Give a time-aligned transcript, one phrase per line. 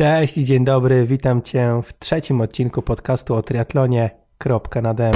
[0.00, 4.10] Cześć, dzień dobry, witam Cię w trzecim odcinku podcastu o triatlonie.
[4.38, 5.12] Kropka na dem.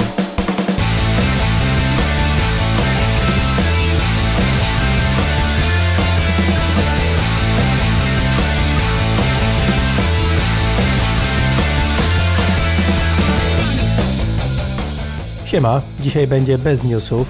[15.45, 17.27] Siema, dzisiaj będzie bez newsów,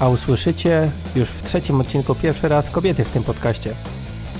[0.00, 3.74] a usłyszycie już w trzecim odcinku pierwszy raz kobiety w tym podcaście.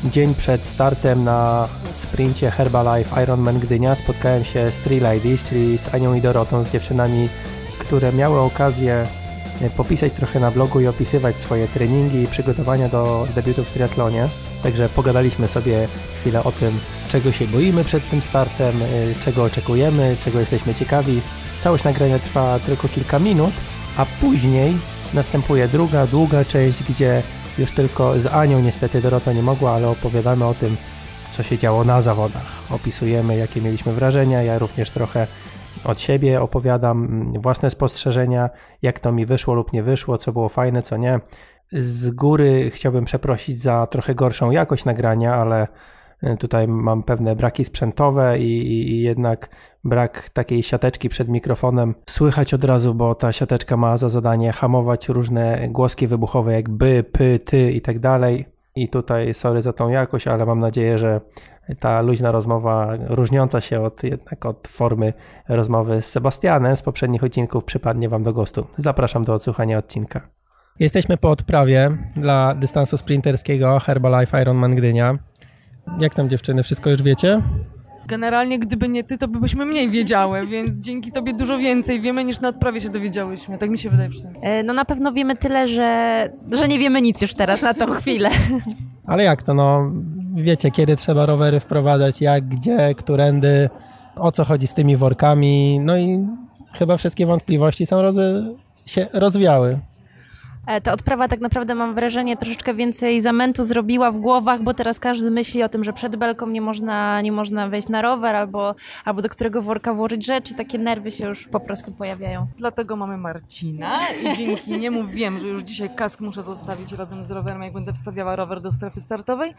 [0.04, 5.94] Dzień przed startem na sprincie Herbalife Ironman Gdynia spotkałem się z Three Ladies, czyli z
[5.94, 7.28] Anią i Dorotą, z dziewczynami,
[7.78, 9.06] które miały okazję
[9.60, 14.28] e, popisać trochę na blogu i opisywać swoje treningi i przygotowania do debiutu w triatlonie.
[14.62, 15.88] Także pogadaliśmy sobie
[16.20, 18.86] chwilę o tym, czego się boimy przed tym startem, e,
[19.24, 21.20] czego oczekujemy, czego jesteśmy ciekawi.
[21.60, 23.54] Całość nagrania trwa tylko kilka minut,
[23.96, 24.76] a później
[25.14, 27.22] następuje druga, długa część, gdzie
[27.58, 30.76] już tylko z Anią niestety Dorota nie mogła, ale opowiadamy o tym,
[31.32, 32.46] co się działo na zawodach.
[32.70, 34.42] Opisujemy, jakie mieliśmy wrażenia.
[34.42, 35.26] Ja również trochę
[35.84, 38.50] od siebie opowiadam mm, własne spostrzeżenia,
[38.82, 41.20] jak to mi wyszło lub nie wyszło, co było fajne, co nie.
[41.72, 45.68] Z góry chciałbym przeprosić za trochę gorszą jakość nagrania, ale
[46.38, 49.48] tutaj mam pewne braki sprzętowe i, i, i, jednak
[49.84, 51.94] brak takiej siateczki przed mikrofonem.
[52.10, 57.04] Słychać od razu, bo ta siateczka ma za zadanie hamować różne głoski wybuchowe, jak by,
[57.12, 58.46] py, ty i tak dalej.
[58.74, 61.20] I tutaj sorry za tą jakość, ale mam nadzieję, że
[61.80, 65.12] ta luźna rozmowa, różniąca się od jednak od formy
[65.48, 68.66] rozmowy z Sebastianem z poprzednich odcinków, przypadnie Wam do gustu.
[68.76, 70.20] Zapraszam do odsłuchania odcinka.
[70.78, 75.18] Jesteśmy po odprawie dla dystansu sprinterskiego Herbalife Ironman Gdynia.
[76.00, 77.42] Jak tam dziewczyny, wszystko już wiecie?
[78.06, 82.40] Generalnie, gdyby nie ty, to byśmy mniej wiedziały, więc dzięki tobie dużo więcej wiemy niż
[82.40, 83.58] na odprawie się dowiedziałyśmy.
[83.58, 84.42] Tak mi się wydaje przynajmniej.
[84.44, 87.86] E, no na pewno wiemy tyle, że, że nie wiemy nic już teraz na tą
[88.00, 88.30] chwilę.
[89.06, 89.92] Ale jak to, no
[90.34, 93.70] wiecie, kiedy trzeba rowery wprowadzać, jak, gdzie, którędy,
[94.16, 96.26] o co chodzi z tymi workami, no i
[96.72, 98.16] chyba wszystkie wątpliwości są roz,
[98.86, 99.78] się rozwiały.
[100.66, 104.98] E, ta odprawa tak naprawdę mam wrażenie troszeczkę więcej zamętu zrobiła w głowach, bo teraz
[104.98, 108.74] każdy myśli o tym, że przed belką nie można, nie można wejść na rower albo,
[109.04, 110.54] albo do którego worka włożyć rzeczy.
[110.54, 112.46] Takie nerwy się już po prostu pojawiają.
[112.58, 117.30] Dlatego mamy Marcina i dzięki niemu wiem, że już dzisiaj kask muszę zostawić razem z
[117.30, 119.54] rowerem, jak będę wstawiała rower do strefy startowej.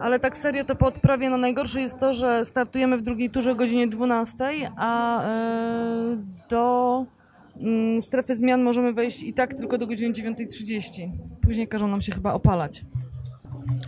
[0.00, 3.52] Ale tak serio to po odprawie, no najgorsze jest to, że startujemy w drugiej turze
[3.52, 5.22] o godzinie 12, a
[6.10, 6.18] yy,
[6.48, 7.04] do
[8.00, 11.10] strefy zmian możemy wejść i tak tylko do godziny 9.30.
[11.42, 12.84] Później każą nam się chyba opalać.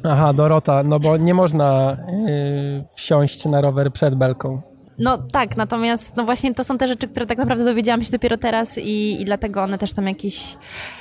[0.03, 1.97] Aha, Dorota, no bo nie można
[2.27, 4.61] yy, wsiąść na rower przed belką.
[4.99, 8.37] No tak, natomiast no właśnie to są te rzeczy, które tak naprawdę dowiedziałam się dopiero
[8.37, 10.98] teraz i, i dlatego one też tam jakiś E,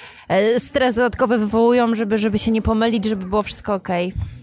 [0.57, 3.87] stres dodatkowy wywołują, żeby, żeby się nie pomylić, żeby było wszystko ok.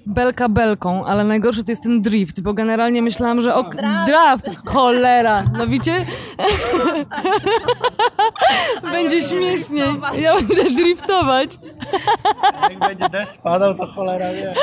[0.07, 5.45] Belka belką, ale najgorszy to jest ten drift, bo generalnie myślałam, że ok, draft, cholera,
[5.59, 6.07] no widzicie?
[8.93, 9.85] będzie śmiesznie.
[10.19, 11.51] Ja będę driftować.
[12.71, 14.55] Jak będzie deszcz padał, to cholera wie.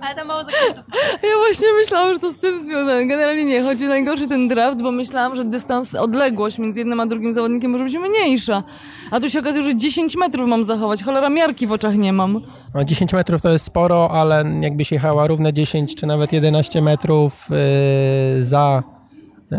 [0.00, 0.84] Ale to mało zakrętów.
[1.22, 3.06] Ja właśnie myślałam, że to z tym związane.
[3.06, 7.32] Generalnie nie, chodzi najgorszy ten draft, bo myślałam, że dystans, odległość między jednym a drugim
[7.32, 8.62] zawodnikiem może być mniejsza.
[9.10, 11.04] A tu się okazuje, że 10 metrów mam zachować.
[11.04, 12.40] Cholera, miarki w oczach nie mam.
[12.74, 17.48] No 10 metrów to jest sporo, ale jakbyś jechała równe 10 czy nawet 11 metrów
[17.50, 18.82] yy, za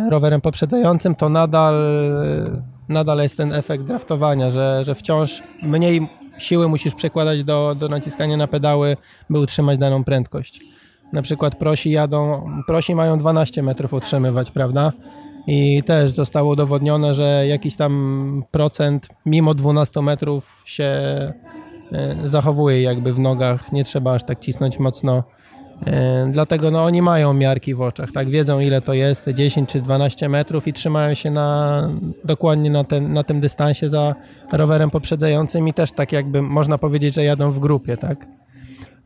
[0.10, 1.76] rowerem poprzedzającym, to nadal,
[2.90, 8.38] nadal jest ten efekt draftowania, że, że wciąż mniej siły musisz przekładać do, do naciskania
[8.38, 8.98] na pedały,
[9.30, 10.62] by utrzymać daną prędkość.
[11.14, 14.94] Na przykład prosi jadą, prosi mają 12 metrów utrzymywać, prawda?
[15.48, 23.14] I też zostało udowodnione, że jakiś tam procent mimo 12 metrów się e, zachowuje jakby
[23.14, 25.24] w nogach, nie trzeba aż tak cisnąć mocno.
[25.86, 29.82] E, dlatego no, oni mają miarki w oczach, tak wiedzą ile to jest, 10 czy
[29.82, 31.90] 12 metrów i trzymają się na,
[32.24, 34.16] dokładnie na, ten, na tym dystansie za
[34.54, 38.26] rowerem poprzedzającym i też tak jakby można powiedzieć, że jadą w grupie, tak?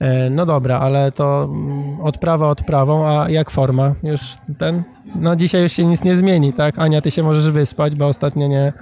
[0.02, 3.94] E, no dobra, ale to mm, odprawa odprawą, a jak forma?
[4.04, 4.22] Już
[4.58, 4.84] ten?
[5.16, 6.80] No dzisiaj już się nic nie zmieni, tak?
[6.80, 8.74] Ania, ty się możesz wyspać, bo ostatnio nie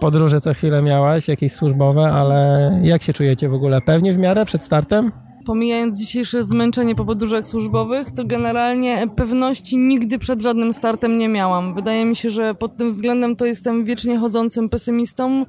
[0.00, 3.80] podróże co chwilę miałaś, jakieś służbowe, ale jak się czujecie w ogóle?
[3.80, 5.12] Pewnie w miarę przed startem?
[5.46, 11.74] Pomijając dzisiejsze zmęczenie po podróżach służbowych, to generalnie pewności nigdy przed żadnym startem nie miałam.
[11.74, 15.46] Wydaje mi się, że pod tym względem to jestem wiecznie chodzącym pesymistą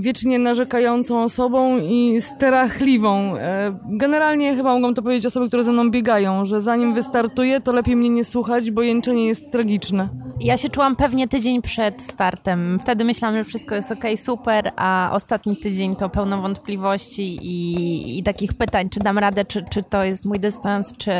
[0.00, 3.36] wiecznie narzekającą osobą i strachliwą.
[3.36, 7.72] E, generalnie chyba mogą to powiedzieć osoby, które ze mną biegają, że zanim wystartuję, to
[7.72, 10.08] lepiej mnie nie słuchać, bo jęczenie jest tragiczne.
[10.40, 12.78] Ja się czułam pewnie tydzień przed startem.
[12.82, 18.22] Wtedy myślałam, że wszystko jest ok, super, a ostatni tydzień to pełno wątpliwości i, i
[18.22, 21.12] takich pytań, czy dam radę, czy, czy to jest mój dystans, czy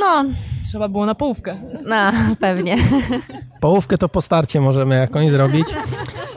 [0.00, 0.24] No,
[0.72, 1.56] Trzeba było na połówkę.
[1.84, 2.76] no, pewnie.
[3.60, 5.66] Połówkę to po starcie możemy jakąś zrobić.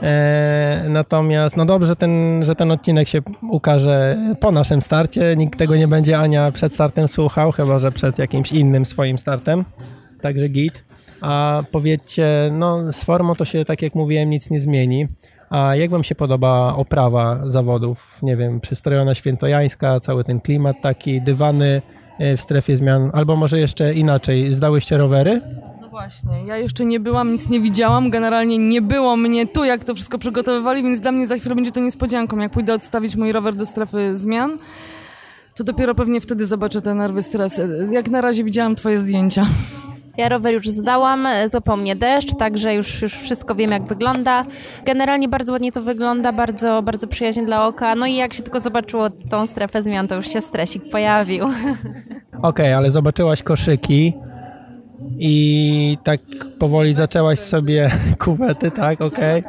[0.02, 3.20] E, natomiast no dobrze, że ten, że ten odcinek się
[3.50, 5.36] ukaże po naszym starcie.
[5.36, 9.64] Nikt tego nie będzie Ania przed startem słuchał, chyba że przed jakimś innym swoim startem.
[10.20, 10.84] Także git.
[11.20, 15.06] A powiedzcie, no z formą to się, tak jak mówiłem, nic nie zmieni.
[15.50, 18.18] A jak wam się podoba oprawa zawodów?
[18.22, 21.82] Nie wiem, przystrojona świętojańska, cały ten klimat taki, dywany
[22.18, 25.40] w strefie zmian, albo może jeszcze inaczej, zdałyście rowery?
[25.80, 29.84] No właśnie, ja jeszcze nie byłam, nic nie widziałam, generalnie nie było mnie tu, jak
[29.84, 32.38] to wszystko przygotowywali, więc dla mnie za chwilę będzie to niespodzianką.
[32.38, 34.58] Jak pójdę odstawić mój rower do strefy zmian,
[35.54, 37.60] to dopiero pewnie wtedy zobaczę te nerwy, stres.
[37.90, 39.46] Jak na razie widziałam twoje zdjęcia.
[40.16, 44.44] Ja rower już zdałam, złapał mnie deszcz, także już, już wszystko wiem jak wygląda.
[44.84, 47.94] Generalnie bardzo ładnie to wygląda, bardzo, bardzo przyjaźnie dla oka.
[47.94, 51.44] No i jak się tylko zobaczyło tą strefę zmian, to już się stresik pojawił.
[52.42, 54.14] Okej, ale zobaczyłaś koszyki
[55.18, 56.20] i tak
[56.58, 57.90] powoli zaczęłaś sobie
[58.24, 59.42] kuwety, tak, okej.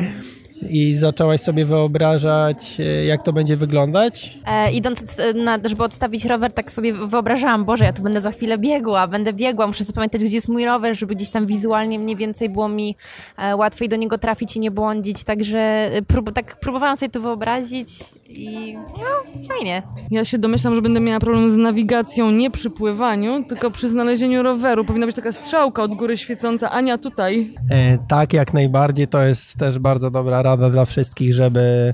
[0.70, 4.38] I zaczęłaś sobie wyobrażać, e, jak to będzie wyglądać.
[4.48, 8.32] E, idąc, od- na, żeby odstawić rower, tak sobie wyobrażałam, Boże, ja tu będę za
[8.32, 12.16] chwilę biegła, będę biegła, muszę zapamiętać, gdzie jest mój rower, żeby gdzieś tam wizualnie mniej
[12.16, 12.96] więcej było mi
[13.38, 17.20] e, łatwiej do niego trafić i nie błądzić, także e, prób, tak próbowałam sobie to
[17.20, 17.90] wyobrazić
[18.30, 19.84] i no, fajnie.
[20.12, 24.44] Ja się domyślam, że będę miała problem z nawigacją, nie przy pływaniu, tylko przy znalezieniu
[24.44, 24.86] roweru.
[24.86, 26.72] Powinna być taka strzałka od góry świecąca.
[26.72, 27.54] Ania, tutaj.
[27.72, 31.94] E, tak, jak najbardziej, to jest też bardzo dobra rada dla wszystkich, żeby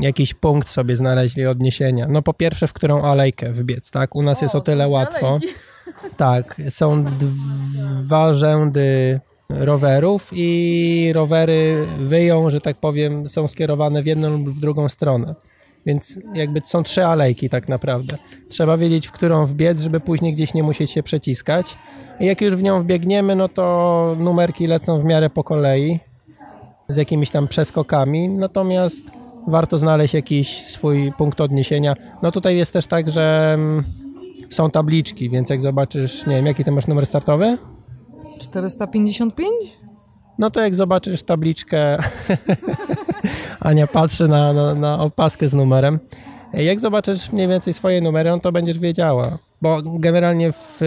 [0.00, 2.06] jakiś punkt sobie znaleźli odniesienia.
[2.08, 4.16] No po pierwsze, w którą alejkę wbiec, tak?
[4.16, 5.38] U nas jest o tyle łatwo.
[6.16, 7.04] Tak, są
[8.02, 14.60] dwa rzędy rowerów i rowery wyją, że tak powiem, są skierowane w jedną lub w
[14.60, 15.34] drugą stronę.
[15.86, 18.16] Więc jakby są trzy alejki tak naprawdę.
[18.48, 21.76] Trzeba wiedzieć, w którą wbiec, żeby później gdzieś nie musieć się przeciskać.
[22.20, 26.00] I jak już w nią wbiegniemy, no to numerki lecą w miarę po kolei
[26.88, 29.04] z jakimiś tam przeskokami, natomiast
[29.46, 31.94] warto znaleźć jakiś swój punkt odniesienia.
[32.22, 33.84] No tutaj jest też tak, że mm,
[34.50, 37.58] są tabliczki, więc jak zobaczysz, nie wiem, jaki ty masz numer startowy?
[38.38, 39.50] 455?
[40.38, 41.98] No to jak zobaczysz tabliczkę,
[43.60, 45.98] Ania patrzy na, na, na opaskę z numerem.
[46.52, 49.38] Jak zobaczysz mniej więcej swoje numery, no to będziesz wiedziała.
[49.62, 50.78] Bo generalnie w,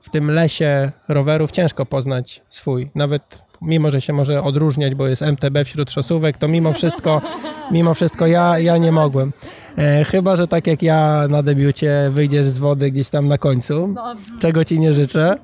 [0.00, 2.90] w tym lesie rowerów ciężko poznać swój.
[2.94, 7.22] Nawet mimo, że się może odróżniać, bo jest MTB wśród szosówek, to mimo wszystko,
[7.72, 9.32] mimo wszystko ja, ja nie mogłem.
[9.78, 13.94] E, chyba, że tak jak ja na debiucie wyjdziesz z wody gdzieś tam na końcu,
[14.38, 15.34] czego ci nie życzę,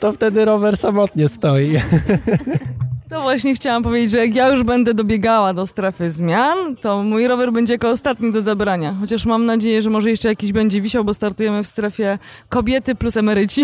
[0.00, 1.76] to wtedy rower samotnie stoi.
[3.14, 7.28] To właśnie chciałam powiedzieć, że jak ja już będę dobiegała do strefy zmian, to mój
[7.28, 8.94] rower będzie jako ostatni do zabrania.
[9.00, 12.18] Chociaż mam nadzieję, że może jeszcze jakiś będzie wisiał, bo startujemy w strefie
[12.48, 13.62] kobiety plus emeryci.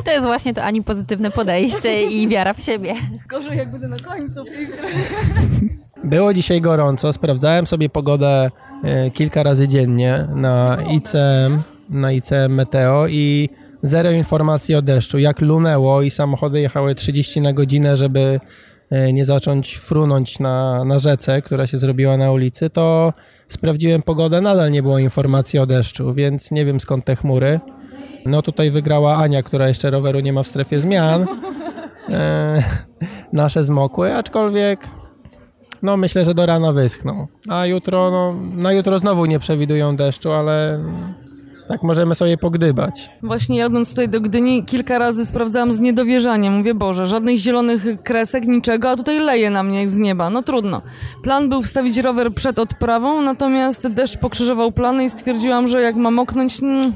[0.00, 2.94] I to jest właśnie to Ani pozytywne podejście i wiara w siebie.
[3.28, 4.44] Gorzej jak będę na końcu.
[6.04, 8.50] Było dzisiaj gorąco, sprawdzałem sobie pogodę
[8.84, 13.48] e, kilka razy dziennie na ICM, na ICM Meteo i
[13.82, 15.18] zero informacji o deszczu.
[15.18, 18.40] Jak lunęło i samochody jechały 30 na godzinę, żeby
[18.90, 23.12] e, nie zacząć frunąć na, na rzece, która się zrobiła na ulicy, to
[23.48, 27.60] sprawdziłem pogodę, nadal nie było informacji o deszczu, więc nie wiem skąd te chmury.
[28.26, 31.26] No tutaj wygrała Ania, która jeszcze roweru nie ma w strefie zmian.
[32.08, 32.62] E,
[33.32, 34.88] nasze zmokły, aczkolwiek
[35.82, 37.26] no myślę, że do rana wyschną.
[37.48, 40.84] A jutro, no na jutro znowu nie przewidują deszczu, ale
[41.68, 43.10] tak możemy sobie pogdybać.
[43.22, 46.54] Właśnie jadąc tutaj do Gdyni kilka razy sprawdzałam z niedowierzaniem.
[46.54, 50.30] Mówię, Boże, żadnych zielonych kresek, niczego, a tutaj leje na mnie jak z nieba.
[50.30, 50.82] No trudno.
[51.22, 56.10] Plan był wstawić rower przed odprawą, natomiast deszcz pokrzyżował plany i stwierdziłam, że jak ma
[56.10, 56.92] moknąć, mm,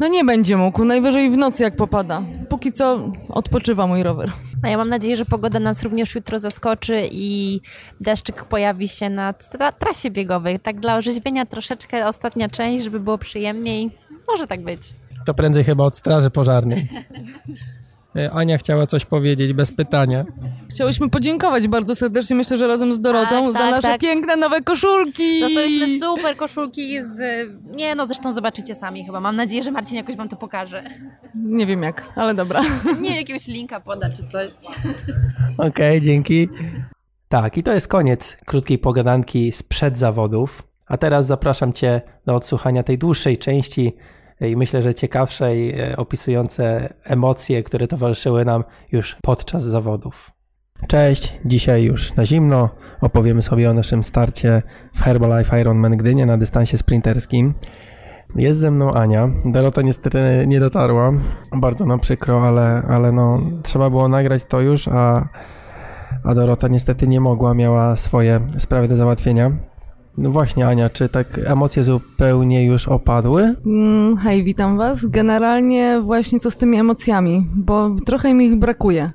[0.00, 0.84] no nie będzie mógł.
[0.84, 2.22] Najwyżej w nocy jak popada.
[2.48, 4.30] Póki co odpoczywa mój rower.
[4.62, 7.60] A ja mam nadzieję, że pogoda nas również jutro zaskoczy i
[8.00, 10.58] deszczyk pojawi się na tra- trasie biegowej.
[10.58, 13.90] Tak dla orzeźwienia troszeczkę ostatnia część, żeby było przyjemniej.
[14.28, 14.80] Może tak być.
[15.26, 16.88] To prędzej chyba od straży pożarnej.
[18.18, 20.24] E, Ania chciała coś powiedzieć bez pytania.
[20.70, 24.00] Chciałyśmy podziękować bardzo serdecznie, myślę, że razem z Dorotą, Tak, za tak, nasze tak.
[24.00, 25.40] piękne nowe koszulki.
[25.40, 27.48] Dostaliśmy super koszulki z...
[27.76, 29.20] Nie no, zresztą zobaczycie sami chyba.
[29.20, 30.84] Mam nadzieję, że Marcin jakoś wam to pokaże.
[31.34, 32.60] Nie wiem jak, ale dobra.
[33.02, 34.52] Nie, jakiegoś linka poda czy coś.
[35.58, 36.48] Okej, dzięki.
[37.28, 40.62] Tak, i to jest koniec krótkiej pogadanki sprzed zawodów.
[40.86, 43.96] A teraz zapraszam Cię do odsłuchania tej dłuższej części
[44.40, 50.30] i myślę, że ciekawszej, e, opisujące emocje, które towarzyszyły nam już podczas zawodów.
[50.86, 52.68] Cześć, dzisiaj już na zimno
[53.00, 54.62] opowiemy sobie o naszym starcie
[54.94, 57.54] w Herbalife Ironman Gdynia na dystansie sprinterskim.
[58.36, 59.28] Jest ze mną Ania.
[59.44, 61.12] Dorota niestety nie dotarła.
[61.52, 65.28] Bardzo nam przykro, ale, ale no, trzeba było nagrać to już, a,
[66.24, 69.50] a Dorota niestety nie mogła, miała swoje sprawy do załatwienia.
[70.18, 73.54] No właśnie, Ania, czy tak emocje zupełnie już opadły?
[73.66, 75.06] Mm, hej, witam Was.
[75.06, 79.12] Generalnie właśnie co z tymi emocjami, bo trochę mi ich brakuje.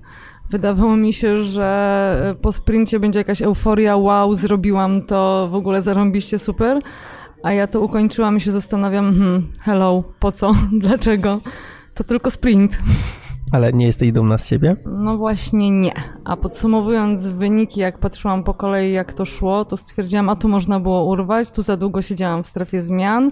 [0.50, 6.40] Wydawało mi się, że po sprincie będzie jakaś euforia, wow, zrobiłam to, w ogóle zarąbiście
[6.40, 6.80] super.
[7.44, 11.42] A ja to ukończyłam i się zastanawiam, hmm, hello, po co, dlaczego?
[11.94, 12.78] To tylko sprint.
[13.54, 14.76] Ale nie jesteś dumna z siebie?
[14.86, 15.94] No właśnie nie.
[16.26, 20.80] A podsumowując wyniki, jak patrzyłam po kolei, jak to szło, to stwierdziłam, a tu można
[20.80, 23.32] było urwać, tu za długo siedziałam w strefie zmian.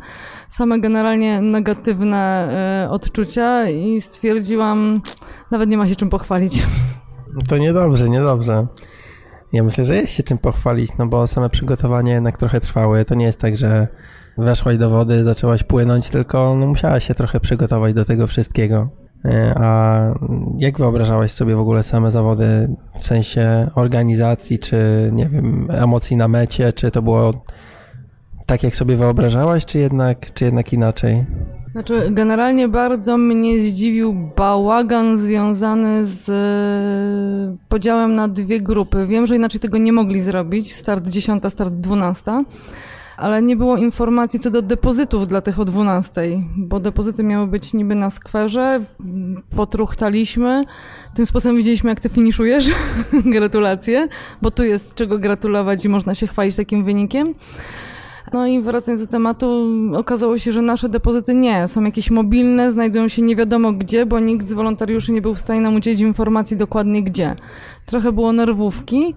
[0.50, 2.50] Same generalnie negatywne
[2.86, 5.02] y, odczucia i stwierdziłam,
[5.52, 6.68] nawet nie ma się czym pochwalić.
[7.50, 8.68] To niedobrze, niedobrze.
[9.54, 13.06] Ja myślę, że jest się czym pochwalić, no bo same przygotowania jednak trochę trwały.
[13.06, 13.88] To nie jest tak, że
[14.38, 19.01] weszłaś do wody, zaczęłaś płynąć, tylko no, musiałaś się trochę przygotować do tego wszystkiego.
[19.26, 20.02] E, a
[20.58, 26.28] jak wyobrażałaś sobie w ogóle same zawody w sensie organizacji, czy nie wiem, emocji na
[26.28, 27.34] mecie, czy to było
[28.46, 31.26] tak, jak sobie wyobrażałaś, czy jednak, czy jednak inaczej?
[31.72, 39.08] Znaczy, generalnie bardzo mnie zdziwił bałagan związany z e, podziałem na dwie grupy.
[39.08, 42.44] Wiem, że inaczej tego nie mogli zrobić, start 10, start 12,
[43.18, 46.22] ale nie było informacji co do depozytów dla tych o 12,
[46.58, 48.84] bo depozyty miały być niby na skwerze,
[49.56, 50.64] potruchtaliśmy,
[51.16, 52.72] tym sposobem widzieliśmy jak ty finiszujesz,
[53.36, 54.08] gratulacje,
[54.42, 57.34] bo tu jest czego gratulować i można się chwalić takim wynikiem.
[58.34, 63.08] No i wracając do tematu, okazało się, że nasze depozyty nie, są jakieś mobilne, znajdują
[63.08, 66.58] się nie wiadomo gdzie, bo nikt z wolontariuszy nie był w stanie nam udzielić informacji
[66.58, 67.36] dokładnie gdzie.
[67.86, 69.16] Trochę było nerwówki.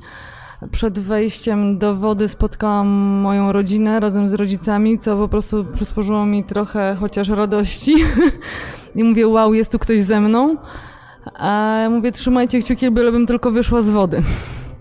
[0.71, 2.87] Przed wejściem do wody spotkałam
[3.23, 7.95] moją rodzinę razem z rodzicami, co po prostu przysporzyło mi trochę chociaż radości.
[8.97, 10.57] I mówię, wow, jest tu ktoś ze mną.
[11.35, 14.23] A mówię, trzymajcie kciuki, bylebym tylko wyszła z wody.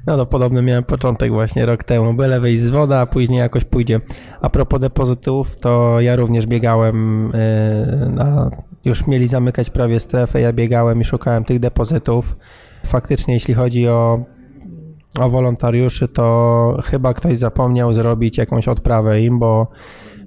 [0.07, 2.13] No to podobny miałem początek właśnie rok temu.
[2.13, 4.01] Byle wyjść z woda, a później jakoś pójdzie.
[4.41, 7.31] A propos depozytów, to ja również biegałem
[8.01, 8.51] yy, na,
[8.85, 12.35] już mieli zamykać prawie strefę, ja biegałem i szukałem tych depozytów.
[12.85, 14.23] Faktycznie jeśli chodzi o,
[15.19, 19.67] o wolontariuszy, to chyba ktoś zapomniał zrobić jakąś odprawę im, bo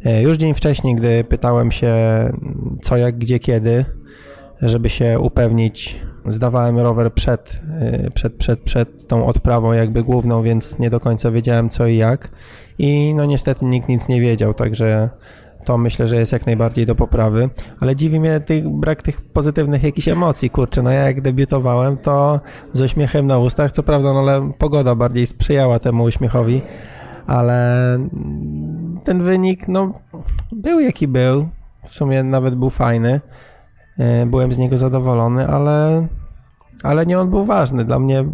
[0.04, 1.94] yy, już dzień wcześniej, gdy pytałem się
[2.82, 3.84] co, jak, gdzie, kiedy,
[4.62, 7.60] żeby się upewnić, zdawałem rower przed,
[8.06, 11.96] y, przed, przed, przed tą odprawą jakby główną, więc nie do końca wiedziałem co i
[11.96, 12.30] jak.
[12.78, 15.10] I no niestety nikt nic nie wiedział, także
[15.66, 17.48] to myślę, że jest jak najbardziej do poprawy,
[17.80, 22.40] ale dziwi mnie tych, brak tych pozytywnych jakichś emocji, kurczę, no ja jak debiutowałem, to
[22.72, 26.60] z uśmiechem na ustach, co prawda, no ale pogoda bardziej sprzyjała temu uśmiechowi,
[27.26, 27.98] ale
[29.04, 29.92] ten wynik, no,
[30.52, 31.48] był jaki był,
[31.84, 33.20] w sumie nawet był fajny,
[33.98, 36.06] E, byłem z niego zadowolony, ale,
[36.82, 37.84] ale nie on był ważny.
[37.84, 38.24] Dla mnie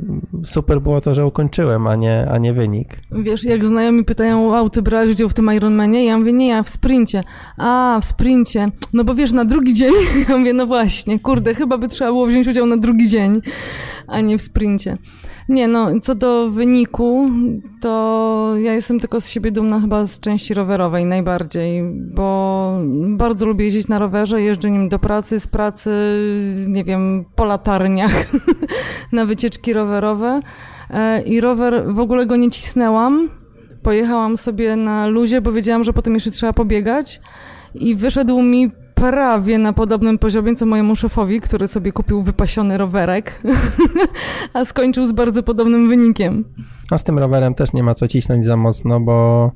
[0.44, 2.96] super było to, że ukończyłem, a nie, a nie wynik.
[3.12, 6.04] Wiesz, jak znajomi pytają, wow, ty brałeś udział w tym Ironmanie?
[6.04, 7.24] Ja mówię, nie, ja w sprincie.
[7.56, 8.68] A, w sprincie.
[8.92, 9.92] No bo wiesz, na drugi dzień?
[10.28, 13.40] Ja mówię, no właśnie, kurde, chyba by trzeba było wziąć udział na drugi dzień,
[14.06, 14.96] a nie w sprincie.
[15.52, 17.30] Nie, no, co do wyniku,
[17.80, 21.82] to ja jestem tylko z siebie dumna chyba z części rowerowej najbardziej,
[22.14, 22.78] bo
[23.08, 25.90] bardzo lubię jeździć na rowerze, jeżdżę nim do pracy, z pracy,
[26.66, 28.26] nie wiem, po latarniach,
[29.12, 30.40] na wycieczki rowerowe.
[30.90, 33.30] E, i rower, w ogóle go nie cisnęłam,
[33.82, 37.20] pojechałam sobie na luzie, bo wiedziałam, że potem jeszcze trzeba pobiegać.
[37.74, 38.70] I wyszedł mi
[39.10, 43.42] prawie na podobnym poziomie co mojemu szefowi, który sobie kupił wypasiony rowerek,
[44.54, 46.44] a skończył z bardzo podobnym wynikiem.
[46.90, 49.50] A z tym rowerem też nie ma co cisnąć za mocno, bo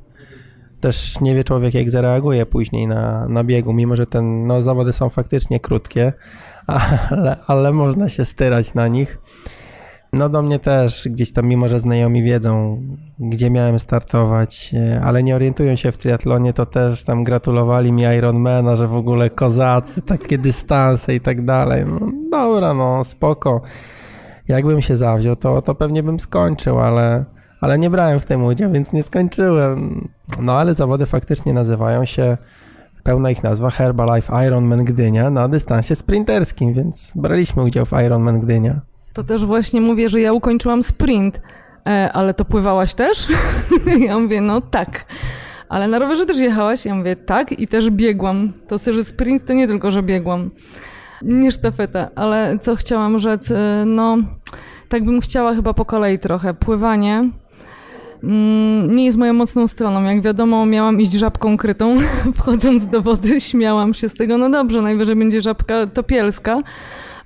[0.81, 4.93] też nie wie człowiek, jak zareaguje później na, na biegu, mimo że ten, no, zawody
[4.93, 6.13] są faktycznie krótkie,
[7.09, 9.17] ale, ale można się styrać na nich.
[10.13, 12.81] No do mnie też gdzieś tam, mimo że znajomi wiedzą,
[13.19, 18.03] gdzie miałem startować, e, ale nie orientują się w triatlonie, to też tam gratulowali mi
[18.03, 21.85] Ironmana, że w ogóle kozacy, takie dystanse i tak dalej.
[21.85, 21.99] No
[22.31, 23.61] dobra, no spoko.
[24.47, 27.25] Jakbym się zawziął, to, to pewnie bym skończył, ale,
[27.61, 30.07] ale nie brałem w tym udział, więc nie skończyłem.
[30.41, 32.37] No ale zawody faktycznie nazywają się,
[33.03, 38.81] pełna ich nazwa Herbalife Ironman Gdynia na dystansie sprinterskim, więc braliśmy udział w Ironman Gdynia.
[39.17, 41.41] To też właśnie mówię, że ja ukończyłam sprint,
[41.87, 43.27] e, ale to pływałaś też?
[44.07, 45.05] ja mówię, no tak.
[45.69, 46.85] Ale na rowerze też jechałaś?
[46.85, 48.53] Ja mówię, tak i też biegłam.
[48.67, 50.49] To że sprint to nie tylko, że biegłam.
[51.21, 54.17] Nie sztafeta, ale co chciałam rzec, e, no
[54.89, 56.53] tak bym chciała chyba po kolei trochę.
[56.53, 57.29] Pływanie,
[58.23, 60.03] mm, nie jest moją mocną stroną.
[60.03, 61.95] Jak wiadomo, miałam iść żabką krytą.
[62.37, 64.37] Wchodząc do wody, śmiałam się z tego.
[64.37, 66.61] No dobrze, najwyżej będzie żabka topielska.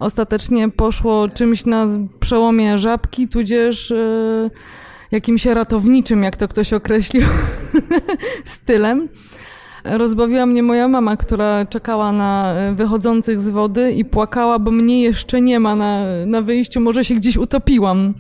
[0.02, 1.88] Ostatecznie poszło czymś na
[2.20, 4.52] przełomie żabki, tudzież yy,
[5.12, 7.24] jakimś ratowniczym, jak to ktoś określił,
[8.44, 9.10] stylem.
[9.84, 15.02] Rozbawiła mnie moja mama, która czekała na e, wychodzących z wody i płakała, bo mnie
[15.04, 16.80] jeszcze nie ma na, na wyjściu.
[16.80, 18.14] Może się gdzieś utopiłam.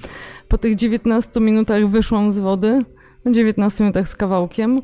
[0.47, 2.85] Po tych 19 minutach wyszłam z wody.
[3.25, 4.81] 19 minutach z kawałkiem.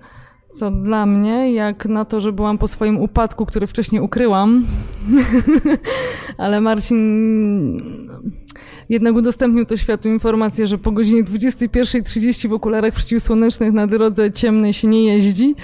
[0.57, 4.65] Co dla mnie, jak na to, że byłam po swoim upadku, który wcześniej ukryłam,
[6.37, 6.97] ale Marcin
[8.89, 14.73] jednak udostępnił to światu informację, że po godzinie 21.30 w okularach przeciwsłonecznych na drodze ciemnej
[14.73, 15.55] się nie jeździ.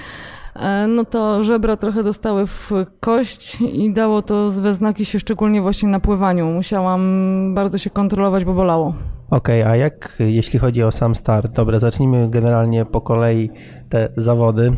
[0.56, 2.70] E, no to żebra trochę dostały w
[3.00, 6.46] kość i dało to we znaki się szczególnie właśnie na pływaniu.
[6.46, 8.94] Musiałam bardzo się kontrolować, bo bolało.
[9.30, 11.52] Okej, okay, a jak jeśli chodzi o sam start?
[11.52, 13.50] Dobra, zacznijmy generalnie po kolei
[13.88, 14.72] te zawody,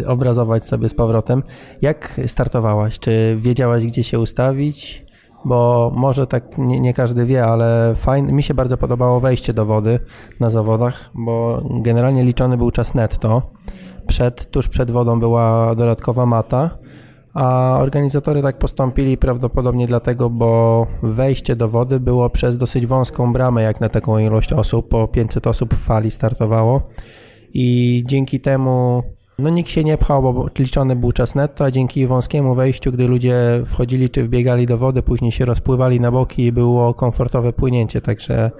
[0.00, 1.42] y, obrazować sobie z powrotem.
[1.82, 2.98] Jak startowałaś?
[2.98, 5.06] Czy wiedziałaś, gdzie się ustawić?
[5.44, 9.66] Bo może tak nie, nie każdy wie, ale fajnie, mi się bardzo podobało wejście do
[9.66, 9.98] wody
[10.40, 13.42] na zawodach, bo generalnie liczony był czas netto
[14.06, 16.70] przed, tuż przed wodą była dodatkowa mata,
[17.34, 23.62] a organizatorzy tak postąpili prawdopodobnie dlatego, bo wejście do wody było przez dosyć wąską bramę,
[23.62, 26.82] jak na taką ilość osób, po 500 osób w fali startowało
[27.54, 29.02] i dzięki temu
[29.38, 33.08] no nikt się nie pchał, bo liczony był czas netto, a dzięki wąskiemu wejściu, gdy
[33.08, 38.00] ludzie wchodzili czy wbiegali do wody, później się rozpływali na boki i było komfortowe płynięcie,
[38.00, 38.50] także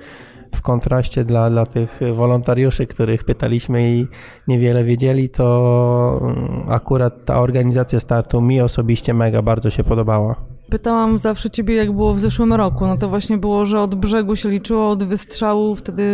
[0.54, 4.06] w kontraście dla, dla tych wolontariuszy, których pytaliśmy i
[4.49, 10.51] niewiele wiedzieli, to mm, akurat ta organizacja startu mi osobiście mega bardzo się podobała.
[10.72, 12.86] Pytałam zawsze ciebie, jak było w zeszłym roku.
[12.86, 16.04] No to właśnie było, że od brzegu się liczyło, od wystrzału, wtedy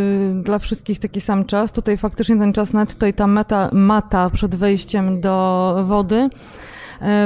[0.42, 1.72] dla wszystkich taki sam czas.
[1.72, 6.30] Tutaj faktycznie ten czas netto i ta meta, mata przed wejściem do wody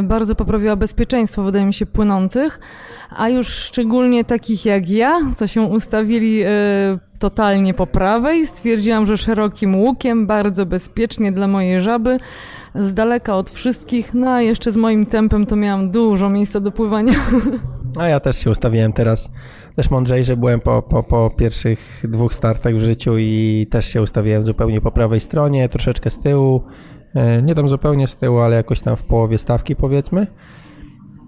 [0.02, 2.60] bardzo poprawiła bezpieczeństwo, wydaje mi się, płynących
[3.16, 6.48] a już szczególnie takich jak ja, co się ustawili y,
[7.18, 12.18] totalnie po prawej, stwierdziłam, że szerokim łukiem, bardzo bezpiecznie dla mojej żaby,
[12.74, 16.72] z daleka od wszystkich, no a jeszcze z moim tempem to miałam dużo miejsca do
[16.72, 17.14] pływania.
[17.98, 19.30] A ja też się ustawiłem teraz
[19.76, 24.02] też mądrzej, że byłem po, po, po pierwszych dwóch startach w życiu i też się
[24.02, 26.62] ustawiłem zupełnie po prawej stronie, troszeczkę z tyłu.
[27.14, 30.26] E, nie tam zupełnie z tyłu, ale jakoś tam w połowie stawki powiedzmy.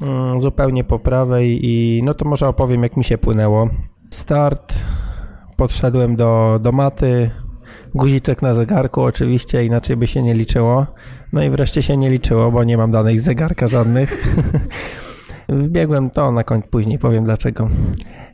[0.03, 3.69] Mm, zupełnie po prawej i no to może opowiem jak mi się płynęło.
[4.11, 4.75] Start,
[5.57, 7.31] podszedłem do, do maty,
[7.95, 10.87] guziczek na zegarku oczywiście, inaczej by się nie liczyło.
[11.33, 14.37] No i wreszcie się nie liczyło, bo nie mam danych z zegarka żadnych.
[15.49, 17.69] Wbiegłem to, na końcu później powiem dlaczego.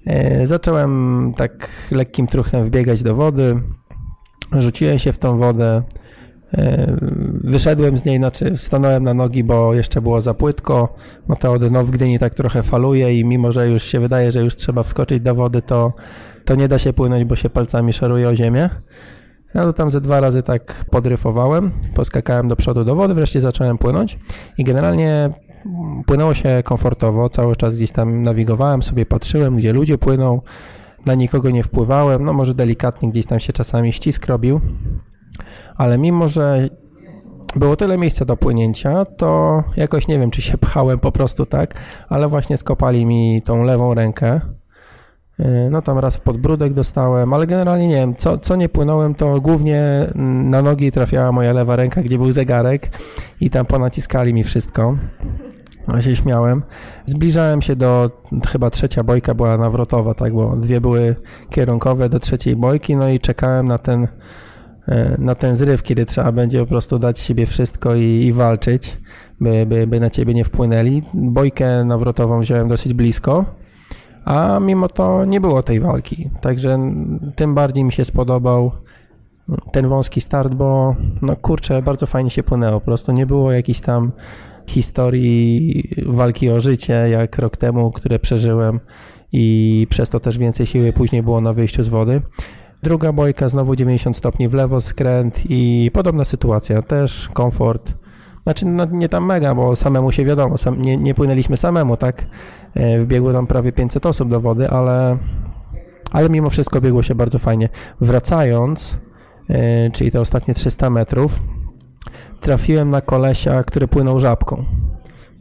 [0.07, 3.63] E, zacząłem tak lekkim truchtem wbiegać do wody,
[4.53, 5.83] rzuciłem się w tą wodę,
[7.45, 10.95] wyszedłem z niej, znaczy stanąłem na nogi, bo jeszcze było za płytko.
[11.29, 14.41] No to Odyno w Gdyni tak trochę faluje i mimo, że już się wydaje, że
[14.41, 15.93] już trzeba wskoczyć do wody, to,
[16.45, 18.71] to nie da się płynąć, bo się palcami szaruje o ziemię.
[19.55, 23.79] Ja to tam ze dwa razy tak podryfowałem, poskakałem do przodu do wody, wreszcie zacząłem
[23.79, 24.19] płynąć
[24.59, 25.31] i generalnie
[26.07, 30.41] płynęło się komfortowo, cały czas gdzieś tam nawigowałem, sobie patrzyłem, gdzie ludzie płyną,
[31.07, 34.61] na nikogo nie wpływałem, no może delikatnie gdzieś tam się czasami ścisk robił,
[35.77, 36.69] ale mimo, że
[37.57, 41.75] było tyle miejsca do płynięcia, to jakoś nie wiem, czy się pchałem po prostu tak,
[42.09, 44.41] ale właśnie skopali mi tą lewą rękę.
[45.41, 49.41] Y, no tam raz podbródek dostałem, ale generalnie nie wiem, co, co nie płynąłem, to
[49.41, 50.07] głównie
[50.45, 52.91] na nogi trafiała moja lewa ręka, gdzie był zegarek
[53.41, 54.95] i tam ponaciskali mi wszystko.
[55.89, 56.63] Ja się śmiałem.
[57.07, 58.11] Zbliżałem się do,
[58.49, 61.17] chyba trzecia bojka była nawrotowa, tak, bo dwie były
[61.51, 64.09] kierunkowe do trzeciej bojki, no i czekałem na ten
[65.19, 68.97] na ten zryw, kiedy trzeba będzie po prostu dać siebie wszystko i, i walczyć,
[69.41, 71.03] by, by, by na ciebie nie wpłynęli.
[71.15, 73.45] Bojkę nawrotową wziąłem dosyć blisko,
[74.25, 76.31] a mimo to nie było tej walki.
[76.41, 76.79] Także
[77.37, 78.73] tym bardziej mi się spodobał
[79.73, 82.81] ten wąski start, bo no kurczę, bardzo fajnie się płynęło.
[82.81, 84.13] Po prostu nie było jakiejś tam
[84.67, 88.81] historii walki o życie, jak rok temu, które przeżyłem
[89.33, 92.23] i przez to też więcej siły później było na wyjściu z wody.
[92.83, 97.93] Druga bojka, znowu 90 stopni w lewo skręt i podobna sytuacja, też komfort.
[98.43, 102.27] Znaczy, no, nie tam mega, bo samemu się wiadomo, sam, nie, nie płynęliśmy samemu, tak?
[102.75, 105.17] E, wbiegło tam prawie 500 osób do wody, ale,
[106.13, 107.69] ale mimo wszystko biegło się bardzo fajnie.
[108.01, 108.99] Wracając,
[109.51, 111.41] e, czyli te ostatnie 300 metrów,
[112.41, 114.65] trafiłem na kolesia, który płynął żabką.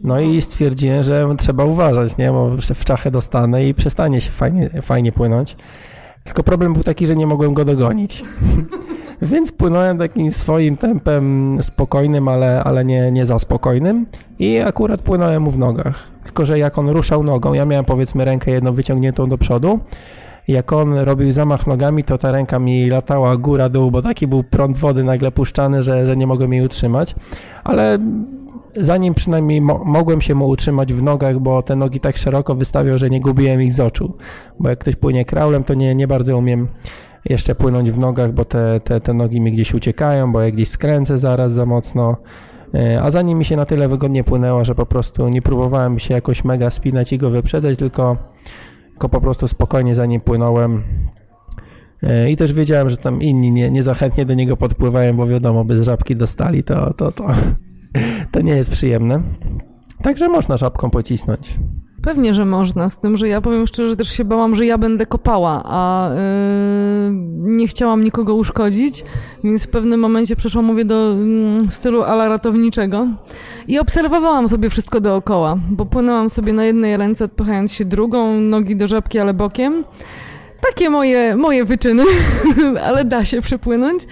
[0.04, 2.32] No i stwierdziłem, że trzeba uważać, nie?
[2.32, 5.56] Bo w czachę dostanę i przestanie się fajnie, fajnie płynąć.
[6.30, 8.24] Tylko problem był taki, że nie mogłem go dogonić.
[9.22, 14.06] Więc płynąłem takim swoim tempem spokojnym, ale, ale nie, nie za spokojnym
[14.40, 16.08] i akurat płynąłem mu w nogach.
[16.24, 19.80] Tylko, że jak on ruszał nogą, ja miałem powiedzmy rękę jedną wyciągniętą do przodu,
[20.48, 24.78] jak on robił zamach nogami, to ta ręka mi latała góra-dół, bo taki był prąd
[24.78, 27.16] wody nagle puszczany, że, że nie mogłem jej utrzymać.
[27.64, 28.00] Ale
[28.76, 32.98] zanim przynajmniej mo mogłem się mu utrzymać w nogach, bo te nogi tak szeroko wystawiał,
[32.98, 34.18] że nie gubiłem ich z oczu.
[34.60, 36.68] Bo jak ktoś płynie kraulem, to nie, nie bardzo umiem
[37.26, 40.70] jeszcze płynąć w nogach, bo te, te, te nogi mi gdzieś uciekają, bo jak gdzieś
[40.70, 42.18] skręcę zaraz za mocno.
[42.74, 46.14] E, a zanim mi się na tyle wygodnie płynęło, że po prostu nie próbowałem się
[46.14, 48.18] jakoś mega spinać i go wyprzedzać, tylko,
[48.90, 50.84] tylko po prostu spokojnie za nim płynąłem.
[52.04, 55.66] E, I też wiedziałem, że tam inni nie, nie zachętnie do niego podpływają, bo wiadomo,
[55.66, 57.28] by z żabki dostali, to, to, to,
[58.32, 59.22] to nie jest przyjemne.
[60.04, 61.60] Także można żabką pocisnąć.
[62.02, 64.78] Pewnie, że można, z tym, że ja powiem szczerze, że też się bałam, że ja
[64.78, 69.04] będę kopała, a yy, nie chciałam nikogo uszkodzić,
[69.44, 73.08] więc w pewnym momencie przeszłam, mówię, do yy, stylu ala ratowniczego
[73.68, 78.76] i obserwowałam sobie wszystko dookoła, bo płynęłam sobie na jednej ręce, odpychając się drugą, nogi
[78.76, 79.84] do żabki, ale bokiem.
[80.70, 82.04] Takie moje, moje wyczyny,
[82.88, 84.08] ale da się przepłynąć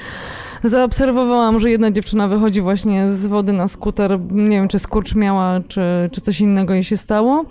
[0.69, 4.19] zaobserwowałam, że jedna dziewczyna wychodzi właśnie z wody na skuter.
[4.32, 7.45] Nie wiem, czy skurcz miała, czy, czy coś innego jej się stało.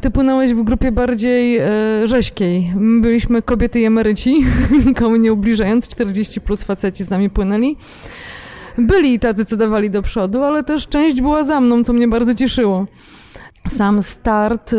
[0.00, 1.66] Ty płynąłeś w grupie bardziej e,
[2.04, 2.72] rzeźkiej.
[2.76, 4.44] My byliśmy kobiety i emeryci,
[4.86, 7.76] nikomu nie ubliżając, 40 plus faceci z nami płynęli.
[8.78, 12.34] Byli tacy, co dawali do przodu, ale też część była za mną, co mnie bardzo
[12.34, 12.86] cieszyło
[13.68, 14.76] sam start y,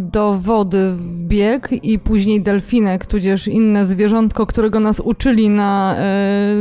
[0.00, 5.96] do wody w bieg i później delfinek, tudzież inne zwierzątko, którego nas uczyli na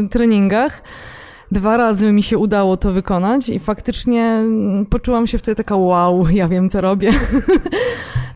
[0.06, 0.82] y, treningach.
[1.52, 4.44] Dwa razy mi się udało to wykonać i faktycznie
[4.90, 7.12] poczułam się wtedy taka wow, ja wiem co robię.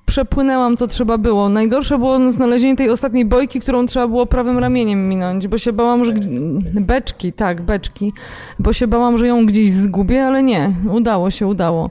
[0.09, 1.49] przepłynęłam, co trzeba było.
[1.49, 6.05] Najgorsze było znalezienie tej ostatniej bojki, którą trzeba było prawym ramieniem minąć, bo się bałam,
[6.05, 6.13] że...
[6.73, 8.13] Beczki, tak, beczki.
[8.59, 10.73] Bo się bałam, że ją gdzieś zgubię, ale nie.
[10.91, 11.89] Udało się, udało.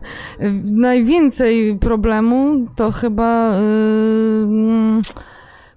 [0.64, 3.58] Najwięcej problemu to chyba...
[3.58, 5.02] Yy,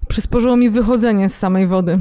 [0.07, 1.99] przysporzyło mi wychodzenie z samej wody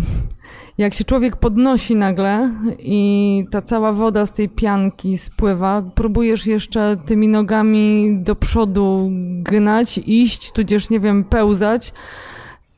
[0.81, 6.97] jak się człowiek podnosi nagle i ta cała woda z tej pianki spływa, próbujesz jeszcze
[7.07, 9.11] tymi nogami do przodu
[9.43, 11.93] gnać, iść, tudzież, nie wiem, pełzać.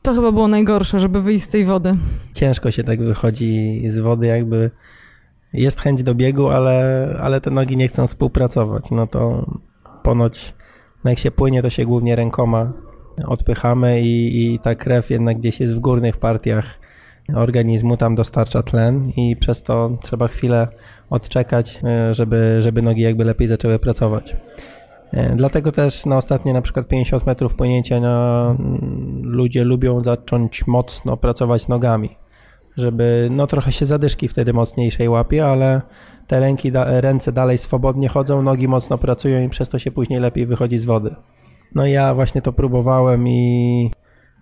[0.01, 1.97] To chyba było najgorsze, żeby wyjść z tej wody.
[2.33, 4.71] Ciężko się tak wychodzi z wody, jakby
[5.53, 8.91] jest chęć do biegu, ale, ale te nogi nie chcą współpracować.
[8.91, 9.45] No to
[10.03, 10.53] ponoć,
[11.03, 12.73] no jak się płynie, to się głównie rękoma
[13.27, 16.65] odpychamy i, i ta krew jednak gdzieś jest w górnych partiach
[17.35, 20.67] organizmu tam dostarcza tlen i przez to trzeba chwilę
[21.09, 24.35] odczekać, e, żeby, żeby nogi jakby lepiej zaczęły pracować.
[25.11, 30.67] E, dlatego też na ostatnie na przykład 50 metrów płynięcia no, mm, ludzie lubią zacząć
[30.67, 32.17] mocno pracować nogami,
[32.77, 35.81] żeby no trochę się zadyszki wtedy mocniejszej łapie, ale
[36.27, 40.45] te ręki, ręce dalej swobodnie chodzą, nogi mocno pracują i przez to się później lepiej
[40.45, 41.15] wychodzi z wody.
[41.75, 43.91] No ja właśnie to próbowałem i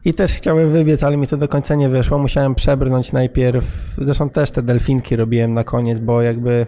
[0.05, 2.17] i też chciałem wybiec, ale mi to do końca nie wyszło.
[2.17, 3.65] Musiałem przebrnąć najpierw.
[3.97, 6.65] Zresztą też te delfinki robiłem na koniec, bo jakby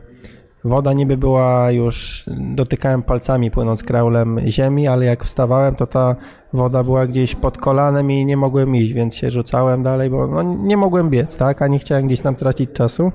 [0.63, 2.25] woda niby była już.
[2.55, 6.15] Dotykałem palcami płynąc kraulem ziemi, ale jak wstawałem, to ta
[6.53, 10.43] woda była gdzieś pod kolanem i nie mogłem iść, więc się rzucałem dalej, bo no,
[10.43, 11.61] nie mogłem biec, tak?
[11.61, 13.11] A nie chciałem gdzieś tam tracić czasu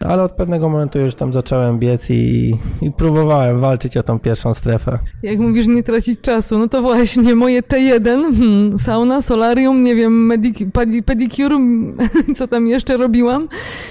[0.00, 4.54] ale od pewnego momentu już tam zacząłem biec i, i, próbowałem walczyć o tą pierwszą
[4.54, 4.98] strefę.
[5.22, 10.32] Jak mówisz nie tracić czasu, no to właśnie moje T1, hmm, sauna, solarium, nie wiem,
[11.06, 11.58] pedicure,
[12.36, 13.48] co tam jeszcze robiłam,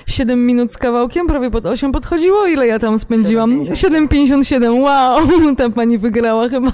[0.07, 3.63] 7 minut z kawałkiem, prawie pod 8 podchodziło, ile ja tam spędziłam?
[3.63, 6.71] 7,57, wow, ta pani wygrała chyba.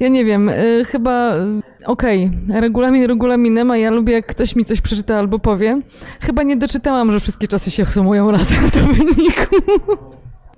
[0.00, 1.32] Ja nie wiem, y, chyba
[1.84, 5.80] okej, okay, regulamin regulaminem, a ja lubię jak ktoś mi coś przeczyta albo powie.
[6.20, 9.56] Chyba nie doczytałam, że wszystkie czasy się sumują razem do wyniku.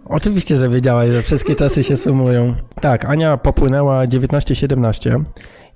[0.05, 2.55] Oczywiście, że wiedziałaś, że wszystkie czasy się sumują.
[2.81, 5.24] Tak, Ania popłynęła 19-17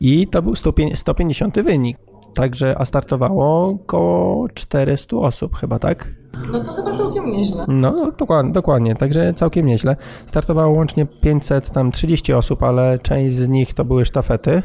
[0.01, 0.57] i to był
[0.95, 2.12] 150 wynik.
[2.35, 6.15] Także, a startowało około 400 osób chyba, tak?
[6.53, 7.65] No to chyba całkiem nieźle.
[7.69, 9.97] No, dokładnie, dokładnie, także całkiem nieźle.
[10.27, 14.63] Startowało łącznie 530 osób, ale część z nich to były sztafety.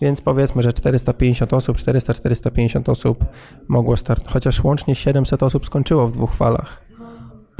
[0.00, 3.24] Więc powiedzmy, że 450 osób, 400-450 osób
[3.68, 6.82] mogło startować, chociaż łącznie 700 osób skończyło w dwóch falach.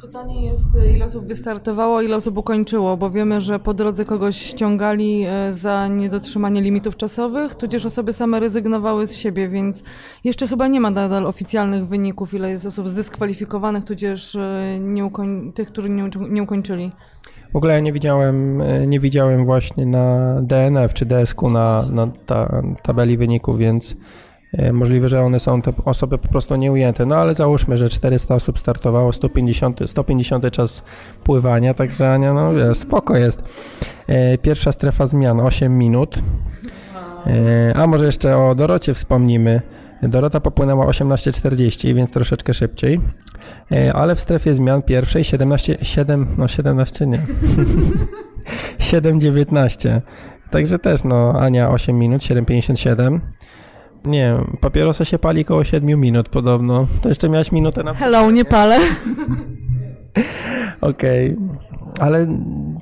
[0.03, 5.25] Pytanie jest, ile osób wystartowało, ile osób ukończyło, bo wiemy, że po drodze kogoś ściągali
[5.27, 9.83] e, za niedotrzymanie limitów czasowych, tudzież osoby same rezygnowały z siebie, więc
[10.25, 14.81] jeszcze chyba nie ma nadal oficjalnych wyników, ile jest osób zdyskwalifikowanych, tudzież e,
[15.55, 16.93] tych, którzy nie, nie ukończyli.
[17.53, 22.07] W ogóle ja nie widziałem, e, nie widziałem właśnie na DNF czy DSQ na, na
[22.27, 23.97] ta, tabeli wyników, więc E,
[24.73, 28.59] możliwe, że one są te osoby po prostu nieujęte, no ale załóżmy, że 400 osób
[28.59, 30.83] startowało, 150, 150 czas
[31.25, 33.43] pływania, także Ania, no wiesz, spoko jest.
[34.07, 36.19] E, pierwsza strefa zmian 8 minut.
[37.27, 39.62] E, a może jeszcze o Dorocie wspomnimy.
[40.03, 43.01] Dorota popłynęła 18.40, więc troszeczkę szybciej,
[43.95, 47.19] ale w strefie zmian pierwszej 17, 7, no 17 nie,
[48.79, 50.01] 7.19.
[50.51, 53.21] Także też, no, Ania 8 minut, 7.57.
[54.05, 56.87] Nie, papierosa się pali koło 7 minut podobno.
[57.03, 57.95] To jeszcze miałaś minutę na...
[57.95, 58.79] Hello, nie palę.
[60.81, 61.37] Okej.
[61.37, 61.73] Okay.
[62.01, 62.27] Ale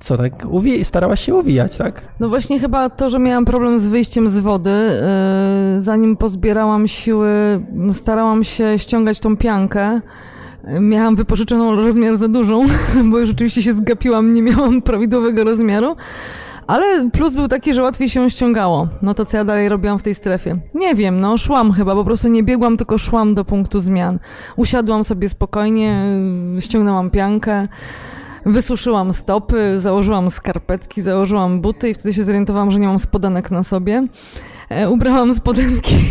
[0.00, 2.02] co, tak uwi- starałaś się uwijać, tak?
[2.20, 4.70] No właśnie chyba to, że miałam problem z wyjściem z wody.
[4.70, 7.28] Yy, zanim pozbierałam siły,
[7.92, 10.00] starałam się ściągać tą piankę.
[10.80, 12.66] Miałam wypożyczoną rozmiar za dużą,
[13.10, 15.96] bo już oczywiście się zgapiłam, nie miałam prawidłowego rozmiaru.
[16.70, 18.88] Ale plus był taki, że łatwiej się ściągało.
[19.02, 20.56] No to co ja dalej robiłam w tej strefie?
[20.74, 24.18] Nie wiem, no szłam chyba, po prostu nie biegłam, tylko szłam do punktu zmian.
[24.56, 26.04] Usiadłam sobie spokojnie,
[26.60, 27.68] ściągnęłam piankę,
[28.46, 33.62] wysuszyłam stopy, założyłam skarpetki, założyłam buty i wtedy się zorientowałam, że nie mam spodenek na
[33.62, 34.06] sobie.
[34.68, 35.96] E, ubrałam spodenki.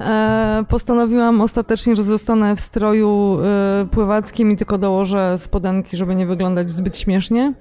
[0.00, 6.26] E, postanowiłam ostatecznie, że zostanę w stroju e, pływackim i tylko dołożę spodenki, żeby nie
[6.26, 7.54] wyglądać zbyt śmiesznie.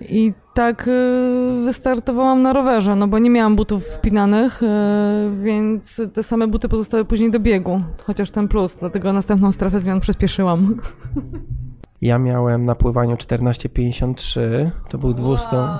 [0.00, 4.66] I tak y, wystartowałam na rowerze, no bo nie miałam butów wpinanych, y,
[5.42, 10.00] więc te same buty pozostały później do biegu, chociaż ten plus, dlatego następną strefę zmian
[10.00, 10.74] przyspieszyłam.
[12.00, 15.78] Ja miałem na pływaniu 14,53, to był 200, wow.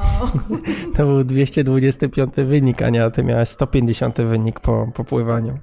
[0.97, 5.59] to był 225 wynik, Ania, ty miałaś 150 wynik po, po pływaniu.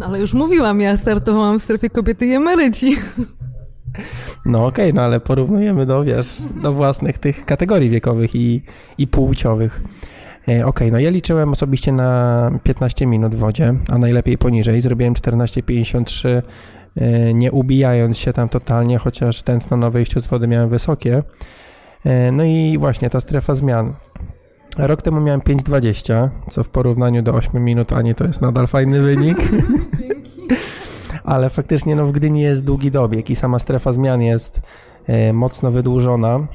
[0.00, 2.96] Ale już mówiłam, ja startowałam w strefie kobiety i emeryci.
[4.46, 8.62] No okej, okay, no ale porównujemy do, wiesz, do własnych tych kategorii wiekowych i,
[8.98, 9.82] i płciowych.
[10.48, 14.80] E, okej, okay, no ja liczyłem osobiście na 15 minut w wodzie, a najlepiej poniżej.
[14.80, 16.42] Zrobiłem 14,53,
[16.96, 21.22] e, nie ubijając się tam totalnie, chociaż tętno na wyjściu z wody miałem wysokie.
[22.04, 23.94] E, no i właśnie ta strefa zmian.
[24.78, 29.00] Rok temu miałem 5,20, co w porównaniu do 8 minut Ani to jest nadal fajny
[29.00, 29.38] wynik.
[31.28, 34.60] ale faktycznie no, w Gdyni jest długi dobieg i sama strefa zmian jest
[35.06, 36.46] e, mocno wydłużona,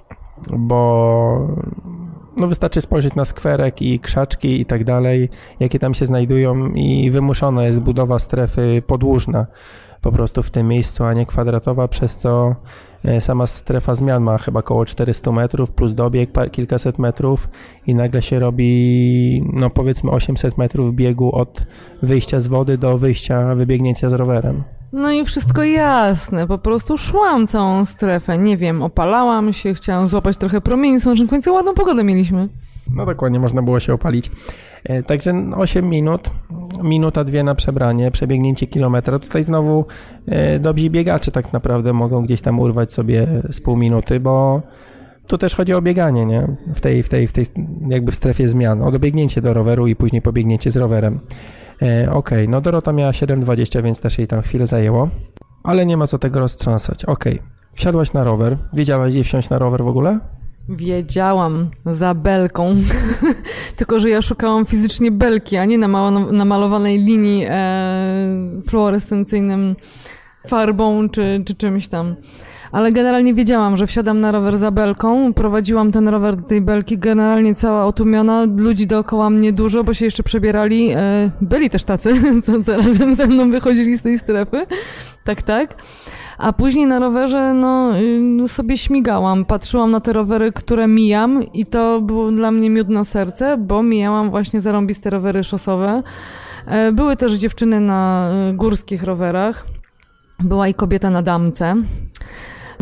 [0.57, 1.47] bo
[2.37, 7.11] no wystarczy spojrzeć na skwerek i krzaczki i tak dalej, jakie tam się znajdują i
[7.11, 9.45] wymuszona jest budowa strefy podłużna
[10.01, 12.55] po prostu w tym miejscu, a nie kwadratowa, przez co
[13.19, 17.49] sama strefa zmian ma chyba około 400 metrów plus dobieg kilkaset metrów
[17.87, 21.65] i nagle się robi no powiedzmy 800 metrów biegu od
[22.01, 24.63] wyjścia z wody do wyjścia, wybiegnięcia z rowerem.
[24.93, 30.37] No i wszystko jasne, po prostu szłam całą strefę, nie wiem, opalałam się, chciałam złapać
[30.37, 32.49] trochę promieni słonecznych, w końcu ładną pogodę mieliśmy.
[32.95, 34.31] No dokładnie, można było się opalić.
[34.83, 36.29] E, także 8 minut,
[36.83, 39.19] minuta, dwie na przebranie, przebiegnięcie kilometra.
[39.19, 39.85] Tutaj znowu
[40.27, 44.61] e, dobrzy biegacze tak naprawdę mogą gdzieś tam urwać sobie z pół minuty, bo
[45.27, 46.47] tu też chodzi o bieganie, nie?
[46.75, 47.45] W tej, w tej, w tej
[47.87, 48.81] jakby w strefie zmian.
[48.81, 51.19] O dobiegnięcie do roweru i później pobiegnięcie z rowerem.
[51.81, 55.09] E, ok, no Dorota miała 7,20, więc też jej tam chwilę zajęło.
[55.63, 57.05] Ale nie ma co tego roztrząsać.
[57.05, 57.25] Ok,
[57.73, 58.57] wsiadłaś na rower.
[58.73, 60.19] Wiedziałaś, gdzie wsiąść na rower w ogóle?
[60.69, 62.75] Wiedziałam, za belką.
[63.77, 69.75] Tylko, że ja szukałam fizycznie belki, a nie na namalowanej linii e, fluorescencyjnym
[70.47, 72.15] farbą czy, czy czymś tam.
[72.73, 76.97] Ale generalnie wiedziałam, że wsiadam na rower za belką, prowadziłam ten rower do tej belki,
[76.97, 80.91] generalnie cała otumiona, ludzi dookoła mnie dużo, bo się jeszcze przebierali.
[80.91, 82.13] E, byli też tacy,
[82.45, 84.65] co, co razem ze mną wychodzili z tej strefy.
[85.23, 85.75] Tak, tak.
[86.37, 87.91] A później na rowerze no,
[88.43, 92.89] y, sobie śmigałam, patrzyłam na te rowery, które mijam i to było dla mnie miód
[92.89, 96.03] na serce, bo mijałam właśnie zarąbiste rowery szosowe.
[96.65, 99.65] E, były też dziewczyny na y, górskich rowerach.
[100.39, 101.75] Była i kobieta na damce.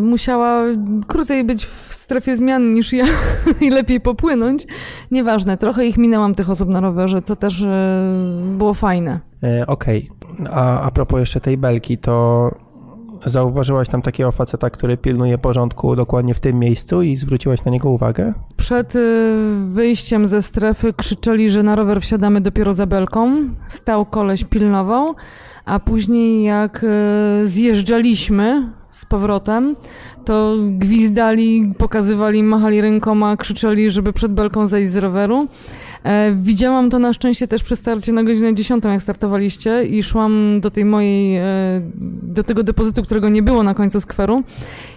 [0.02, 0.62] Musiała
[1.06, 3.04] krócej być w strefie zmian niż ja
[3.60, 4.66] i lepiej popłynąć.
[5.10, 8.06] Nieważne, trochę ich minęłam tych osób na rowerze, co też e,
[8.58, 9.20] było fajne.
[9.42, 10.50] E, Okej, okay.
[10.50, 12.50] a, a propos jeszcze tej belki, to
[13.24, 17.90] Zauważyłaś tam takiego faceta, który pilnuje porządku dokładnie w tym miejscu i zwróciłaś na niego
[17.90, 18.34] uwagę?
[18.56, 19.34] Przed y,
[19.66, 23.36] wyjściem ze strefy krzyczeli, że na rower wsiadamy dopiero za belką.
[23.68, 25.14] Stał koleś, pilnował,
[25.64, 26.86] a później jak
[27.44, 29.76] zjeżdżaliśmy z powrotem,
[30.24, 35.48] to gwizdali, pokazywali, machali rękoma, krzyczeli, żeby przed belką zejść z roweru.
[36.04, 40.60] E, widziałam to na szczęście też przy starcie na godzinę 10, jak startowaliście i szłam
[40.60, 41.44] do tej mojej, e,
[42.22, 44.42] do tego depozytu, którego nie było na końcu skweru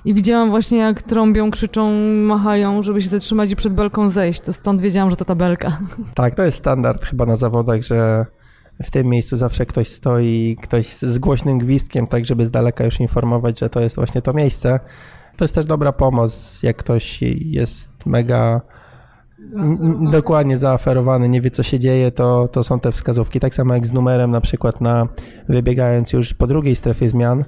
[0.06, 1.92] i widziałam właśnie jak trąbią, krzyczą,
[2.26, 4.40] machają, żeby się zatrzymać i przed belką zejść.
[4.40, 5.80] To stąd wiedziałam, że to ta belka.
[6.16, 8.26] Tak, to jest standard chyba na zawodach, że
[8.84, 13.00] w tym miejscu zawsze ktoś stoi, ktoś z głośnym gwizdkiem, tak żeby z daleka już
[13.00, 14.80] informować, że to jest właśnie to miejsce.
[15.38, 18.62] To jest też dobra pomoc, jak ktoś jest mega
[20.12, 23.40] Dokładnie zaaferowany, nie wie co się dzieje, to, to są te wskazówki.
[23.40, 25.08] Tak samo jak z numerem na przykład na
[25.50, 27.46] wybiegając już po drugiej strefie zmian,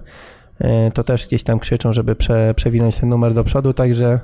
[0.60, 4.20] e, to też gdzieś tam krzyczą, żeby prze, przewinąć ten numer do przodu, także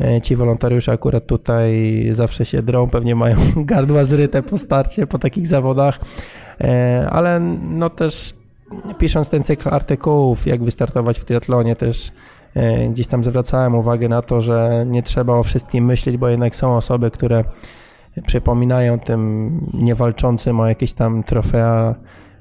[0.00, 5.18] e, ci wolontariusze akurat tutaj zawsze się drą, pewnie mają gardła zryte po starcie, po
[5.18, 6.00] takich zawodach,
[7.10, 7.40] ale
[7.70, 8.34] no też
[8.98, 12.12] pisząc ten cykl artykułów, jak wystartować w triatlonie też
[12.54, 16.56] E, gdzieś tam zwracałem uwagę na to, że nie trzeba o wszystkim myśleć, bo jednak
[16.56, 17.44] są osoby, które
[18.26, 21.94] przypominają tym niewalczącym o jakieś tam trofea,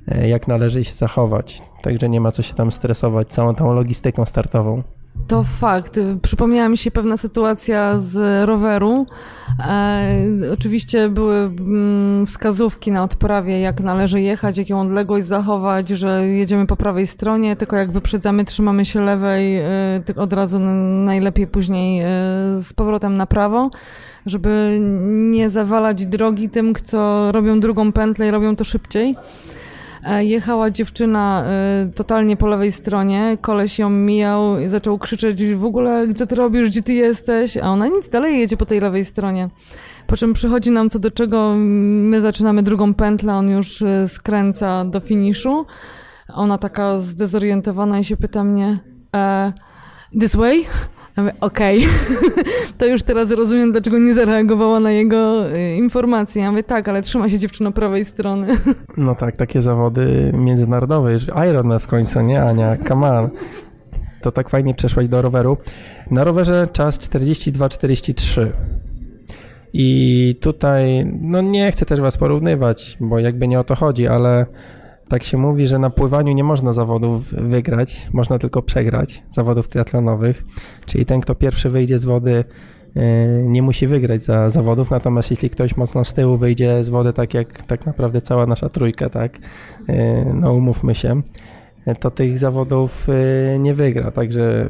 [0.08, 1.62] e, jak należy się zachować.
[1.82, 4.84] Także nie ma co się tam stresować całą tą logistyką startową.
[5.27, 5.99] To fakt.
[6.21, 9.06] Przypomniała mi się pewna sytuacja z roweru.
[9.60, 16.67] E, oczywiście były mm, wskazówki na odprawie, jak należy jechać, jaką odległość zachować, że jedziemy
[16.67, 19.65] po prawej stronie, tylko jak wyprzedzamy, trzymamy się lewej, e,
[20.15, 20.60] od razu
[21.06, 22.06] najlepiej później e,
[22.62, 23.69] z powrotem na prawo,
[24.25, 29.15] żeby nie zawalać drogi tym, co robią drugą pętlę i robią to szybciej.
[30.08, 35.65] E, jechała dziewczyna e, totalnie po lewej stronie, koleś ją mijał i zaczął krzyczeć w
[35.65, 37.58] ogóle, co ty robisz, gdzie ty jesteś?
[37.58, 39.50] A ona nic, dalej jedzie po tej lewej stronie.
[40.08, 44.86] Po czym przychodzi nam co do czego, my zaczynamy drugą pętlę, on już e, skręca
[44.86, 45.65] do finiszu.
[46.34, 48.80] Ona taka zdezorientowana i się pyta mnie,
[50.20, 50.65] this way?
[51.41, 52.43] Okej, okay.
[52.77, 56.41] to już teraz rozumiem, dlaczego nie zareagowała na jego y, informacje.
[56.41, 58.47] Ja mówię, tak, ale trzyma się dziewczyna prawej strony.
[58.97, 63.30] No tak, takie zawody międzynarodowe, już Ironman w końcu, nie Ania, come on.
[64.21, 65.58] To tak fajnie przeszłaś do roweru.
[66.12, 68.47] Na rowerze czas 42-43.
[69.73, 74.45] I tutaj, no nie chcę też was porównywać, bo jakby nie o to chodzi, ale
[75.10, 80.46] tak się mówi, że na pływaniu nie można zawodów wygrać, można tylko przegrać zawodów triatlonowych,
[80.86, 82.43] czyli ten, kto pierwszy wyjdzie z wody,
[82.96, 87.13] e, nie musi wygrać za zawodów, natomiast jeśli ktoś mocno z tyłu wyjdzie z wody,
[87.13, 89.39] tak jak tak naprawdę cała nasza trójka, tak,
[89.89, 91.22] e, no umówmy się,
[92.00, 93.08] to tych zawodów
[93.60, 94.70] nie wygra, także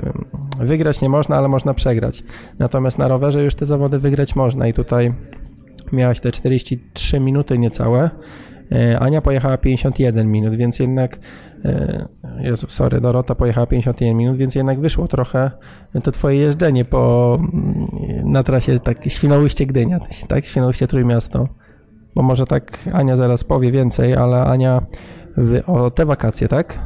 [0.60, 2.24] wygrać nie można, ale można przegrać.
[2.60, 4.68] Natomiast na rowerze już te zawody wygrać można.
[4.68, 5.14] I tutaj
[5.92, 8.10] miałaś te 43 minuty niecałe,
[9.00, 11.20] Ania pojechała 51 minut, więc jednak
[11.66, 12.08] e,
[12.40, 15.52] Jezu, sorry, Dorota pojechała 51 minut, więc jednak wyszło trochę
[16.04, 17.88] to twoje jeżdżenie po, mm,
[18.32, 20.46] na trasie tak Świnoujście Gdynia, tak?
[20.46, 21.48] Świnoujście Trójmiasto.
[22.16, 24.82] Bo może tak Ania zaraz powie więcej, ale Ania
[25.38, 26.80] w, o te wakacje, tak?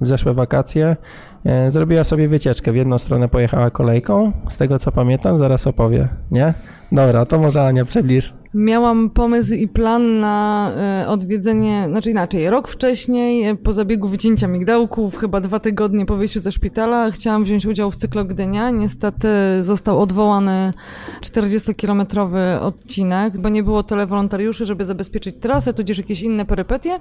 [0.00, 0.96] W zeszłe wakacje
[1.44, 2.72] e, zrobiła sobie wycieczkę.
[2.72, 6.54] W jedną stronę pojechała kolejką, z tego co pamiętam, zaraz opowie, nie?
[6.92, 8.39] Dobra, to może Ania przybliż.
[8.54, 14.48] Miałam pomysł i plan na e, odwiedzenie, znaczy inaczej, rok wcześniej, e, po zabiegu wycięcia
[14.48, 18.70] migdałków, chyba dwa tygodnie po wyjściu ze szpitala, chciałam wziąć udział w cyklu Gdynia.
[18.70, 19.28] Niestety
[19.60, 20.72] został odwołany
[21.20, 26.98] 40-kilometrowy odcinek, bo nie było tyle wolontariuszy, żeby zabezpieczyć trasę, tudzież jakieś inne perypetie.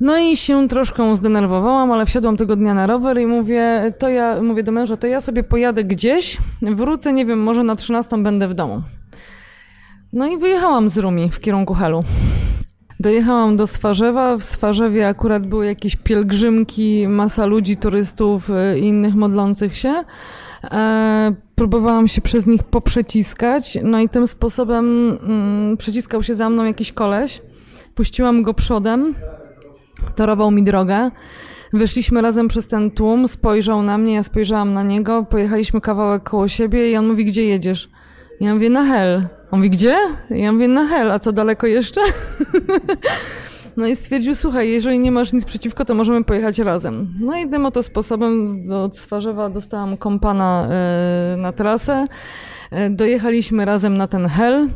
[0.00, 4.42] No i się troszkę zdenerwowałam, ale wsiadłam tego dnia na rower i mówię, to ja,
[4.42, 8.48] mówię do męża, to ja sobie pojadę gdzieś, wrócę, nie wiem, może na 13 będę
[8.48, 8.82] w domu.
[10.12, 12.04] No i wyjechałam z Rumi w kierunku Helu.
[13.00, 14.36] Dojechałam do Swarzewa.
[14.36, 20.04] W Swarzewie akurat były jakieś pielgrzymki, masa ludzi, turystów y, i innych modlących się.
[20.64, 26.64] E, próbowałam się przez nich poprzeciskać, no i tym sposobem mm, przeciskał się za mną
[26.64, 27.42] jakiś koleś.
[27.94, 29.14] Puściłam go przodem,
[30.16, 31.10] torował mi drogę.
[31.72, 36.48] Wyszliśmy razem przez ten tłum, spojrzał na mnie, ja spojrzałam na niego, pojechaliśmy kawałek koło
[36.48, 37.90] siebie i on mówi, gdzie jedziesz?
[38.40, 39.37] Ja mówię, na hel.
[39.50, 39.96] On mówi, gdzie?
[40.30, 42.00] Ja mówię, na hel, a co daleko jeszcze?
[43.76, 47.14] No i stwierdził, słuchaj, jeżeli nie masz nic przeciwko, to możemy pojechać razem.
[47.20, 50.68] No i tym oto sposobem od Swarzewa dostałam kompana
[51.34, 52.06] y, na trasę.
[52.72, 54.68] Y, dojechaliśmy razem na ten hel.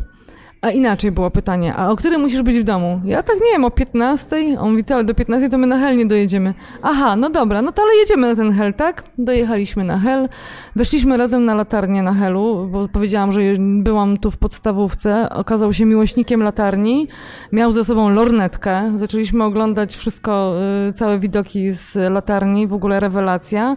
[0.63, 3.01] A inaczej było pytanie, a o której musisz być w domu?
[3.05, 4.37] Ja tak nie wiem, o 15?
[4.61, 6.55] On mówi, ale do 15 to my na Hel nie dojedziemy.
[6.83, 9.05] Aha, no dobra, no to ale jedziemy na ten Hel, tak?
[9.19, 10.29] Dojechaliśmy na Hel,
[10.77, 15.85] weszliśmy razem na latarnię na Helu, bo powiedziałam, że byłam tu w podstawówce, okazał się
[15.85, 17.09] miłośnikiem latarni,
[17.53, 20.55] miał ze sobą lornetkę, zaczęliśmy oglądać wszystko,
[20.89, 23.77] y, całe widoki z latarni, w ogóle rewelacja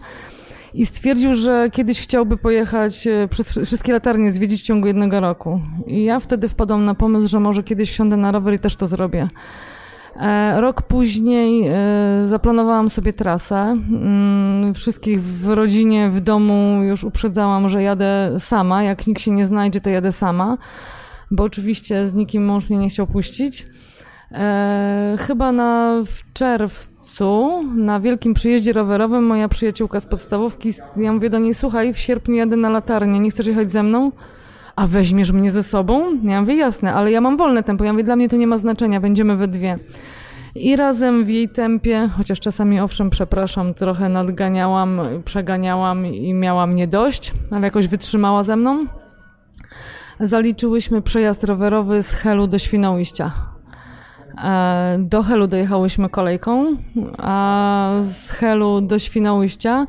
[0.76, 5.60] i stwierdził, że kiedyś chciałby pojechać e, przez wszystkie latarnie, zwiedzić w ciągu jednego roku.
[5.86, 8.86] I ja wtedy wpadłam na pomysł, że może kiedyś wsiądę na rower i też to
[8.86, 9.28] zrobię.
[10.16, 11.72] E, rok później e,
[12.26, 13.56] zaplanowałam sobie trasę.
[13.56, 18.82] Mm, wszystkich w rodzinie, w domu już uprzedzałam, że jadę sama.
[18.82, 20.58] Jak nikt się nie znajdzie, to jadę sama,
[21.30, 23.66] bo oczywiście z nikim mąż mnie nie chciał puścić.
[25.18, 26.95] Chyba na, w czerwcu
[27.76, 32.34] na wielkim przyjeździe rowerowym moja przyjaciółka z podstawówki, ja mówię do niej, słuchaj, w sierpniu
[32.34, 34.12] jadę na latarnię, nie chcesz jechać ze mną?
[34.76, 36.02] A weźmiesz mnie ze sobą?
[36.22, 37.84] Ja mówię, jasne, ale ja mam wolne tempo.
[37.84, 39.78] Ja mówię, dla mnie to nie ma znaczenia, będziemy we dwie.
[40.54, 46.86] I razem w jej tempie, chociaż czasami owszem, przepraszam, trochę nadganiałam, przeganiałam i miałam nie
[46.86, 48.86] dość, ale jakoś wytrzymała ze mną.
[50.20, 53.55] Zaliczyłyśmy przejazd rowerowy z Helu do Świnoujścia.
[54.44, 56.76] E, do Helu dojechałyśmy kolejką,
[57.18, 59.86] a z Helu do Świnoujścia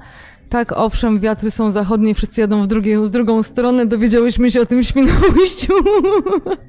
[0.49, 4.65] tak, owszem, wiatry są zachodnie, wszyscy jadą w, drugie, w drugą stronę, dowiedziałyśmy się o
[4.65, 5.73] tym Świnoujściu.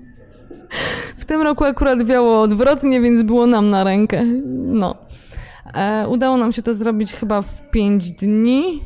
[1.18, 4.24] w tym roku akurat wiało odwrotnie, więc było nam na rękę.
[4.56, 4.96] No.
[5.74, 8.80] E, udało nam się to zrobić chyba w 5 dni.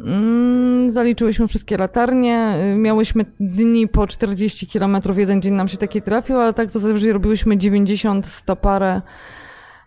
[0.00, 2.54] Mm, zaliczyłyśmy wszystkie latarnie.
[2.76, 7.12] Miałyśmy dni po 40 km, jeden dzień nam się taki trafił, ale tak to zazwyczaj
[7.12, 9.02] robiłyśmy 90, 100 parę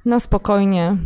[0.06, 0.98] na spokojnie.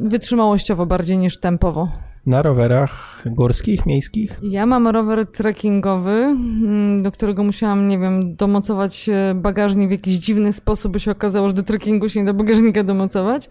[0.00, 1.88] Wytrzymałościowo bardziej niż tempowo.
[2.26, 4.40] Na rowerach górskich, miejskich?
[4.42, 10.52] Ja mam rower trekkingowy, mm, do którego musiałam, nie wiem, domocować bagażnik w jakiś dziwny
[10.52, 13.48] sposób, by się okazało, że do trekkingu się nie da bagażnika domocować.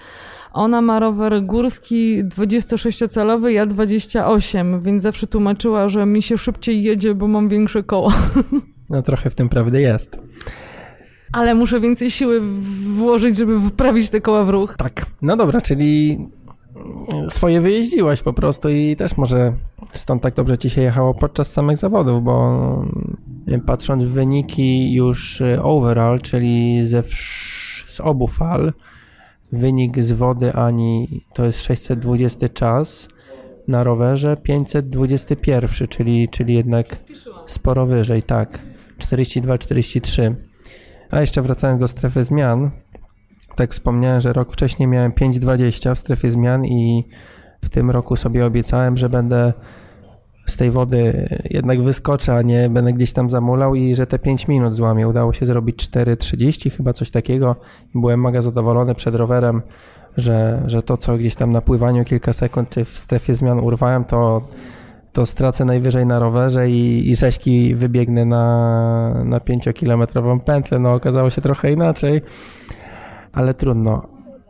[0.53, 7.15] Ona ma rower górski 26-calowy, ja 28, więc zawsze tłumaczyła, że mi się szybciej jedzie,
[7.15, 8.13] bo mam większe koło.
[8.89, 10.17] No trochę w tym prawdy jest.
[11.31, 12.41] Ale muszę więcej siły
[12.95, 14.75] włożyć, żeby wprawić te koła w ruch.
[14.77, 15.05] Tak.
[15.21, 16.19] No dobra, czyli
[17.29, 19.53] swoje wyjeździłaś po prostu i też może
[19.93, 22.85] stąd tak dobrze ci się jechało podczas samych zawodów, bo
[23.65, 27.03] patrząc w wyniki już y, overall, czyli ze
[27.87, 28.73] z obu fal,
[29.51, 33.07] wynik z wody Ani to jest 620 czas
[33.67, 37.03] na rowerze, 521, czyli, czyli jednak
[37.47, 38.59] sporo wyżej, tak,
[38.99, 40.35] 42-43.
[41.09, 42.71] A jeszcze wracając do strefy zmian,
[43.55, 47.05] tak wspomniałem, że rok wcześniej miałem 5,20 w strefie zmian i
[47.61, 49.53] w tym roku sobie obiecałem, że będę
[50.47, 54.47] z tej wody jednak wyskoczę, a nie będę gdzieś tam zamulał i że te 5
[54.47, 55.07] minut złamię.
[55.07, 57.55] Udało się zrobić 4,30 chyba coś takiego.
[57.95, 59.61] Byłem mega zadowolony przed rowerem,
[60.17, 64.05] że, że to co gdzieś tam na pływaniu kilka sekund czy w strefie zmian urwałem,
[64.05, 64.41] to,
[65.13, 70.79] to stracę najwyżej na rowerze i, i rzeźki wybiegnę na, na 5-kilometrową pętlę.
[70.79, 72.21] No okazało się trochę inaczej
[73.35, 74.01] ale trudno.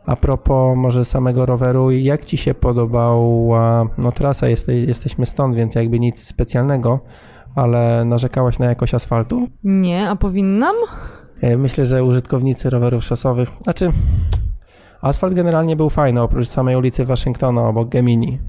[0.05, 5.75] A propos może samego roweru, jak Ci się podobała, no trasa, jesteś, jesteśmy stąd, więc
[5.75, 6.99] jakby nic specjalnego,
[7.55, 9.47] ale narzekałaś na jakość asfaltu?
[9.63, 10.75] Nie, a powinnam?
[11.41, 13.91] E, myślę, że użytkownicy rowerów szosowych, znaczy
[15.01, 18.39] asfalt generalnie był fajny, oprócz samej ulicy Waszyngtona obok Gemini.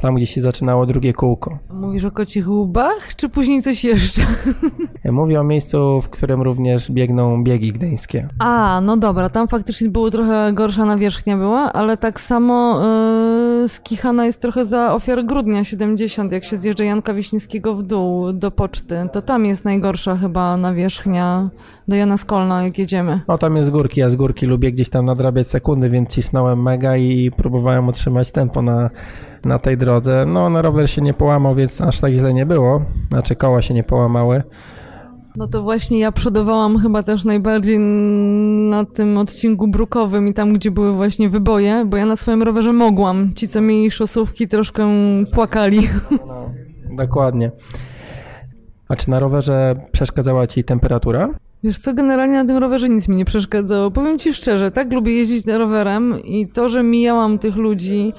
[0.00, 1.58] Tam, gdzie się zaczynało drugie kółko.
[1.72, 4.22] Mówisz o kocich łubach, czy później coś jeszcze?
[5.04, 8.28] Mówię o miejscu, w którym również biegną biegi gdańskie.
[8.38, 12.80] A, no dobra, tam faktycznie było trochę gorsza nawierzchnia była, ale tak samo
[13.62, 18.32] yy, skichana jest trochę za ofiar grudnia 70, jak się zjeżdża Janka Wiśniewskiego w dół
[18.32, 19.08] do poczty.
[19.12, 21.50] To tam jest najgorsza chyba nawierzchnia
[21.88, 23.20] do Jana Skolna, jak jedziemy.
[23.28, 26.96] No tam jest górki, ja z górki lubię gdzieś tam nadrabiać sekundy, więc cisnąłem mega
[26.96, 28.90] i próbowałem utrzymać tempo na
[29.44, 30.24] na tej drodze.
[30.26, 32.82] No, na rower się nie połamał, więc aż tak źle nie było.
[33.10, 34.42] Znaczy, koła się nie połamały.
[35.36, 37.78] No to właśnie ja przodowałam chyba też najbardziej
[38.68, 42.72] na tym odcinku brukowym i tam, gdzie były właśnie wyboje, bo ja na swoim rowerze
[42.72, 43.34] mogłam.
[43.34, 44.88] Ci, co mieli szosówki, troszkę
[45.32, 45.88] płakali.
[46.26, 46.50] No,
[46.96, 47.50] dokładnie.
[48.88, 51.28] A czy na rowerze przeszkadzała ci temperatura?
[51.64, 53.90] Wiesz co, generalnie na tym rowerze nic mi nie przeszkadzało.
[53.90, 58.12] Powiem ci szczerze, tak lubię jeździć na rowerem i to, że mijałam tych ludzi,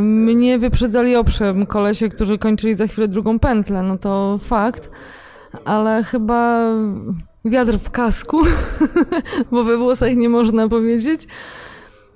[0.00, 4.90] mnie wyprzedzali oprzem kolesie, którzy kończyli za chwilę drugą pętlę, no to fakt,
[5.64, 6.70] ale chyba
[7.44, 8.38] wiatr w kasku,
[9.52, 11.26] bo we włosach nie można powiedzieć.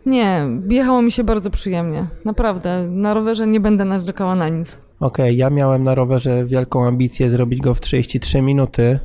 [0.07, 2.07] Nie, jechało mi się bardzo przyjemnie.
[2.25, 4.79] Naprawdę, na rowerze nie będę narzekała na nic.
[5.01, 8.99] Okej, okay, ja miałem na rowerze wielką ambicję zrobić go w 33 minuty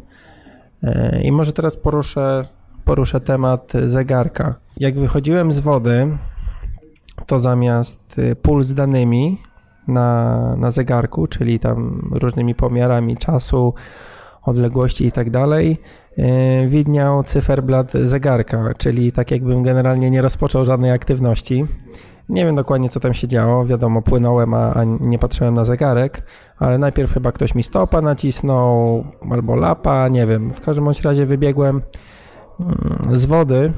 [0.84, 2.47] e, i może teraz poruszę,
[2.86, 4.55] poruszę temat zegarka.
[4.78, 6.17] Jak wychodziłem z wody,
[7.26, 9.41] to zamiast y, pól z danymi
[9.88, 13.74] na, na zegarku, czyli tam różnymi pomiarami czasu,
[14.43, 15.78] odległości i tak dalej,
[16.18, 21.65] y, widniał cyferblat zegarka, czyli tak jakbym generalnie nie rozpoczął żadnej aktywności.
[22.30, 23.65] Nie wiem dokładnie, co tam się działo.
[23.65, 26.24] Wiadomo, płynąłem, a, a, nie patrzyłem na zegarek,
[26.57, 30.53] ale najpierw chyba ktoś mi stopa nacisnął albo lapa, nie wiem.
[30.53, 31.82] W każdym bądź razie wybiegłem
[32.59, 33.74] mm, z wody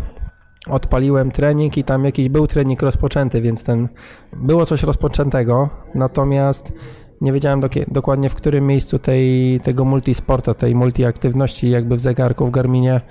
[0.68, 3.88] odpaliłem trening i tam jakiś był trening rozpoczęty, więc ten
[4.34, 6.74] było coś rozpoczętego, natomiast
[7.22, 12.48] nie wiedziałem do, dokładnie w którym miejscu tej, tego multisporta, tej multiaktywności jakby w zegarku
[12.48, 13.02] w Garminie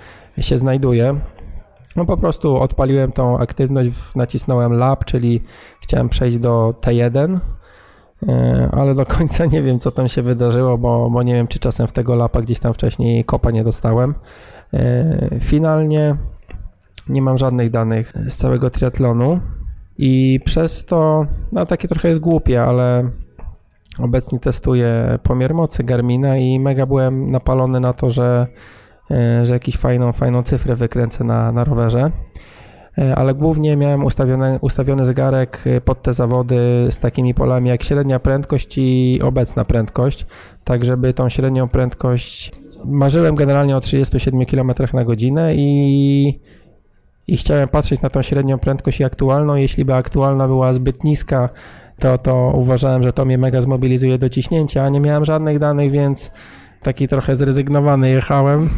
[0.40, 1.20] się znajduje.
[1.96, 5.42] No po prostu odpaliłem tą aktywność, nacisnąłem lab, czyli
[5.80, 7.38] chciałem przejść do T1,
[8.28, 11.58] e, ale do końca nie wiem, co tam się wydarzyło, bo, bo nie wiem, czy
[11.58, 14.14] czasem w tego lapa gdzieś tam wcześniej kopa nie dostałem.
[14.74, 16.16] E, finalnie
[17.08, 19.40] nie mam żadnych danych z całego triatlonu
[19.98, 23.10] i przez to, no takie trochę jest głupie, ale
[23.98, 28.46] obecnie testuję pomiar mocy Garmina i mega byłem napalony na to, że,
[29.10, 32.10] e, że jakąś fajną, fajną cyfrę wykręcę na, na rowerze.
[32.98, 38.18] E, ale głównie miałem ustawiony, ustawiony zegarek pod te zawody z takimi polami jak średnia
[38.18, 40.26] prędkość i obecna prędkość,
[40.64, 42.52] tak żeby tą średnią prędkość
[42.84, 46.40] marzyłem generalnie o 37 km na godzinę i,
[47.28, 49.54] i chciałem patrzeć na tą średnią prędkość i aktualną.
[49.54, 51.48] Jeśli by aktualna była zbyt niska,
[51.98, 55.90] to, to uważałem, że to mnie mega zmobilizuje do ciśnięcia, a nie miałem żadnych danych,
[55.90, 56.30] więc
[56.82, 58.68] taki trochę zrezygnowany jechałem.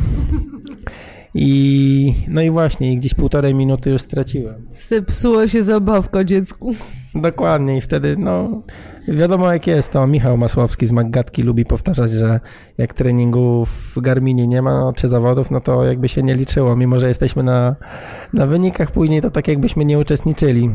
[1.34, 4.66] I no i właśnie, gdzieś półtorej minuty już straciłem.
[4.70, 6.74] Zepsuła się zabawka dziecku.
[7.14, 8.62] Dokładnie i wtedy no
[9.08, 12.40] wiadomo jak jest, to Michał Masłowski z Maggatki lubi powtarzać, że
[12.78, 17.00] jak treningu w Garminie nie ma czy zawodów, no to jakby się nie liczyło, mimo
[17.00, 17.76] że jesteśmy na,
[18.32, 20.70] na wynikach później, to tak jakbyśmy nie uczestniczyli.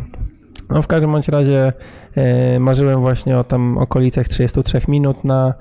[0.69, 1.73] No w każdym bądź razie
[2.15, 5.53] e, marzyłem właśnie o tam okolicach 33 minut na,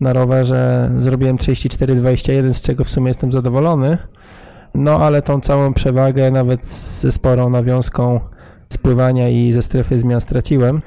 [0.00, 3.98] na rowerze, zrobiłem 34,21, z czego w sumie jestem zadowolony.
[4.74, 8.20] No ale tą całą przewagę, nawet ze sporą nawiązką
[8.68, 10.82] spływania i ze strefy zmian straciłem.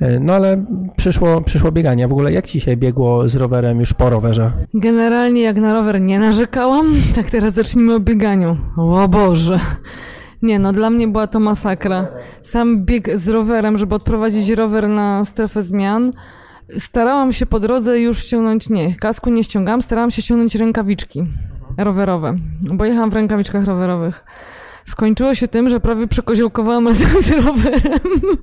[0.00, 0.64] E, no ale
[0.96, 2.08] przyszło, przyszło bieganie.
[2.08, 4.52] W ogóle jak ci się biegło z rowerem już po rowerze?
[4.74, 6.86] Generalnie jak na rower nie narzekałam,
[7.16, 8.56] tak teraz zacznijmy o bieganiu.
[8.76, 9.60] O Boże.
[10.42, 12.08] Nie no, dla mnie była to masakra.
[12.42, 16.12] Sam bieg z rowerem, żeby odprowadzić rower na strefę zmian.
[16.78, 21.26] Starałam się po drodze już ściągnąć, nie, kasku nie ściągam, starałam się ściągnąć rękawiczki
[21.78, 22.34] rowerowe,
[22.74, 24.24] bo jechałam w rękawiczkach rowerowych.
[24.84, 28.38] Skończyło się tym, że prawie przekoziołkowałam razem z rowerem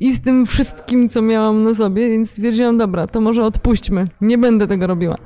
[0.00, 4.38] i z tym wszystkim, co miałam na sobie, więc stwierdziłam, dobra, to może odpuśćmy, nie
[4.38, 5.16] będę tego robiła.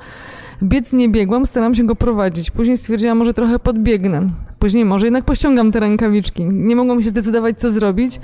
[0.62, 2.50] Biec nie biegłam, staram się go prowadzić.
[2.50, 4.30] Później stwierdziłam, może trochę podbiegnę.
[4.58, 6.44] Później może jednak pościągam te rękawiczki.
[6.44, 8.20] Nie mogłam się zdecydować, co zrobić.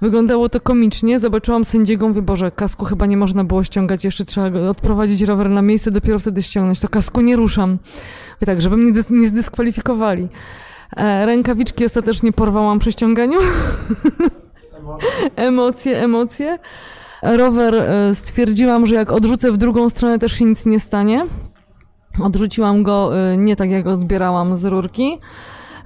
[0.00, 1.18] Wyglądało to komicznie.
[1.18, 5.50] Zobaczyłam sędziego, mówię, Boże, kasku chyba nie można było ściągać, jeszcze trzeba go odprowadzić rower
[5.50, 6.80] na miejsce, dopiero wtedy ściągnąć.
[6.80, 7.70] To kasku nie ruszam.
[7.70, 10.28] Mówię tak, żeby mnie nie zdyskwalifikowali.
[10.96, 13.38] E, rękawiczki ostatecznie porwałam przy ściąganiu.
[15.36, 16.58] emocje, emocje.
[17.22, 21.26] Rower e, stwierdziłam, że jak odrzucę w drugą stronę, też się nic nie stanie.
[22.22, 25.18] Odrzuciłam go e, nie tak, jak odbierałam z rurki.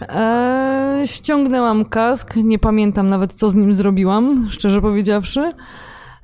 [0.01, 5.53] E, ściągnęłam kask, nie pamiętam nawet, co z nim zrobiłam, szczerze powiedziawszy.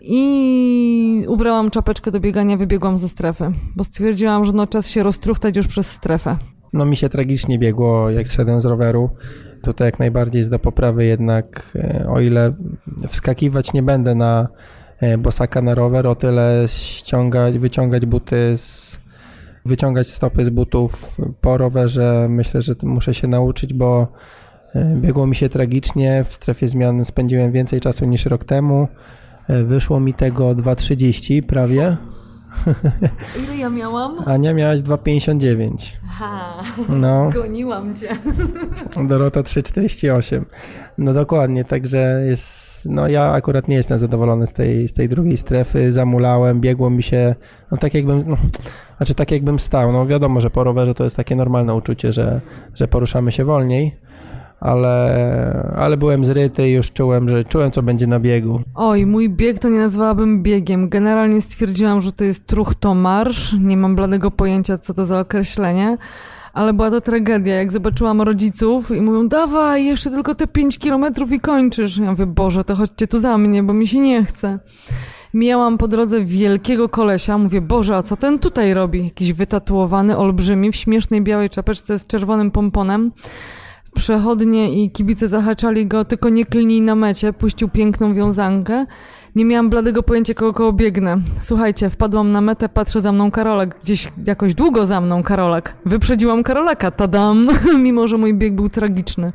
[0.01, 5.57] I ubrałam czapeczkę do biegania, wybiegłam ze strefy, bo stwierdziłam, że no czas się roztruchtać
[5.57, 6.37] już przez strefę.
[6.73, 9.11] No mi się tragicznie biegło, jak zszedłem z roweru.
[9.65, 12.53] Tutaj jak najbardziej jest do poprawy jednak, e, o ile
[13.09, 14.49] wskakiwać nie będę na
[15.01, 18.99] e, bosaka na rower, o tyle ściągać, wyciągać buty z,
[19.65, 24.07] wyciągać stopy z butów po rowerze myślę, że muszę się nauczyć, bo
[24.75, 28.89] e, biegło mi się tragicznie, w strefie zmian spędziłem więcej czasu niż rok temu.
[29.49, 31.97] Wyszło mi tego 2,30 prawie.
[33.45, 34.17] Ile ja miałam?
[34.27, 35.75] Ania miałaś 2,59.
[36.05, 37.31] Aha, no.
[37.43, 38.09] goniłam cię.
[39.09, 40.45] Dorota 3,48.
[40.99, 42.75] No dokładnie, także jest.
[42.91, 45.93] No ja akurat nie jestem zadowolony z tej, z tej drugiej strefy.
[45.93, 47.35] Zamulałem, biegło mi się.
[47.71, 48.25] No tak jakbym.
[48.27, 48.37] No,
[48.97, 49.93] znaczy tak jakbym stał.
[49.93, 52.41] No wiadomo, że po rowerze to jest takie normalne uczucie, że,
[52.75, 53.97] że poruszamy się wolniej
[54.61, 58.61] ale, ale byłem zryty i już czułem, że czułem, co będzie na biegu.
[58.75, 60.89] Oj, mój bieg to nie nazwałabym biegiem.
[60.89, 63.53] Generalnie stwierdziłam, że to jest truch to marsz.
[63.61, 65.97] Nie mam bladego pojęcia, co to za określenie.
[66.53, 71.33] Ale była to tragedia, jak zobaczyłam rodziców i mówią, dawaj, jeszcze tylko te 5 kilometrów
[71.33, 71.99] i kończysz.
[71.99, 74.59] Ja mówię, Boże, to chodźcie tu za mnie, bo mi się nie chce.
[75.35, 79.05] Mijałam po drodze wielkiego kolesia, mówię, Boże, a co ten tutaj robi?
[79.05, 83.13] Jakiś wytatuowany, olbrzymi, w śmiesznej białej czapeczce z czerwonym pomponem
[83.95, 88.87] przechodnie i kibice zahaczali go, tylko nie klnij na mecie, puścił piękną wiązankę.
[89.35, 91.17] Nie miałam bladego pojęcia, kogo koło biegnę.
[91.41, 95.75] Słuchajcie, wpadłam na metę, patrzę za mną Karolek, gdzieś jakoś długo za mną Karolek.
[95.87, 97.49] Wyprzedziłam Karolaka, tadam,
[97.85, 99.33] mimo że mój bieg był tragiczny.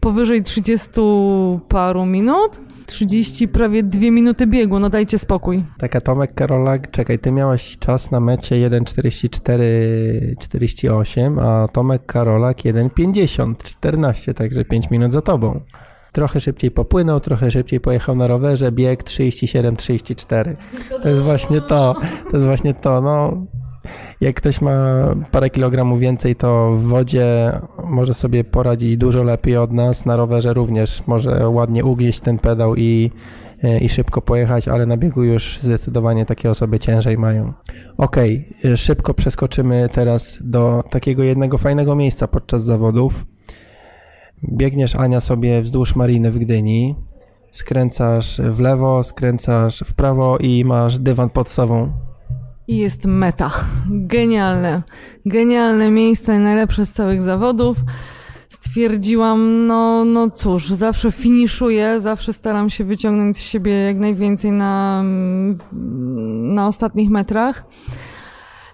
[0.00, 0.90] Powyżej 30
[1.68, 5.64] paru minut 30, prawie 2 minuty biegu, no dajcie spokój.
[5.78, 14.34] Taka Tomek Karolak, czekaj, ty miałaś czas na mecie 1.44-48, a Tomek Karolak 1.50, 14,
[14.34, 15.60] także 5 minut za tobą.
[16.12, 20.54] Trochę szybciej popłynął, trochę szybciej pojechał na rowerze, bieg 37-34.
[21.02, 21.94] To jest właśnie to,
[22.30, 23.46] to jest właśnie to, no
[24.20, 27.52] jak ktoś ma parę kilogramów więcej, to w wodzie
[27.84, 30.06] może sobie poradzić dużo lepiej od nas.
[30.06, 33.10] Na rowerze również może ładnie ugnieść ten pedał i,
[33.62, 37.52] e, i szybko pojechać, ale na biegu już zdecydowanie takie osoby ciężej mają.
[37.96, 38.16] Ok,
[38.76, 43.26] szybko przeskoczymy teraz do takiego jednego fajnego miejsca podczas zawodów.
[44.52, 46.94] Biegniesz Ania sobie wzdłuż mariny w Gdyni,
[47.52, 51.92] skręcasz w lewo, skręcasz w prawo i masz dywan pod sobą.
[52.68, 53.50] I jest meta.
[53.90, 54.82] Genialne.
[55.26, 57.76] Genialne miejsce, najlepsze z całych zawodów.
[58.48, 65.02] Stwierdziłam, no, no cóż, zawsze finiszuję, zawsze staram się wyciągnąć z siebie jak najwięcej na,
[66.54, 67.64] na ostatnich metrach.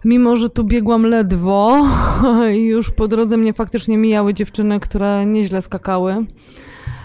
[0.04, 1.86] Mimo, że tu biegłam ledwo
[2.56, 6.26] i już po drodze mnie faktycznie mijały dziewczyny, które nieźle skakały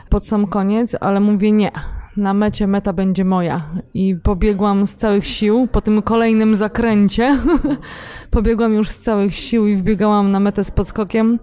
[0.10, 1.72] pod sam koniec, ale mówię nie
[2.18, 3.70] na mecie meta będzie moja.
[3.94, 7.40] I pobiegłam z całych sił, po tym kolejnym zakręcie,
[8.32, 11.40] pobiegłam już z całych sił i wbiegałam na metę z podskokiem.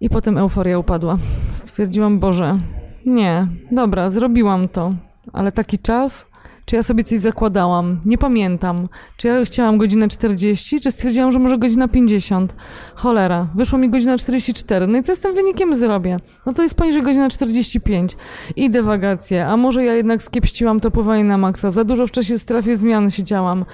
[0.00, 1.18] I potem euforia upadła.
[1.52, 2.58] Stwierdziłam, Boże,
[3.06, 4.94] nie, dobra, zrobiłam to,
[5.32, 6.26] ale taki czas
[6.68, 8.00] czy ja sobie coś zakładałam?
[8.04, 8.88] Nie pamiętam.
[9.16, 12.56] Czy ja chciałam godzinę 40, czy stwierdziłam, że może godzina 50?
[12.94, 14.86] Cholera, wyszło mi godzina 44.
[14.86, 16.16] No i co z tym wynikiem zrobię?
[16.46, 18.16] No to jest poniżej godzina 45.
[18.56, 19.46] I dywagacje.
[19.46, 21.70] A może ja jednak skiepściłam to pływanie na maksa.
[21.70, 23.64] Za dużo w czasie strefie zmian siedziałam.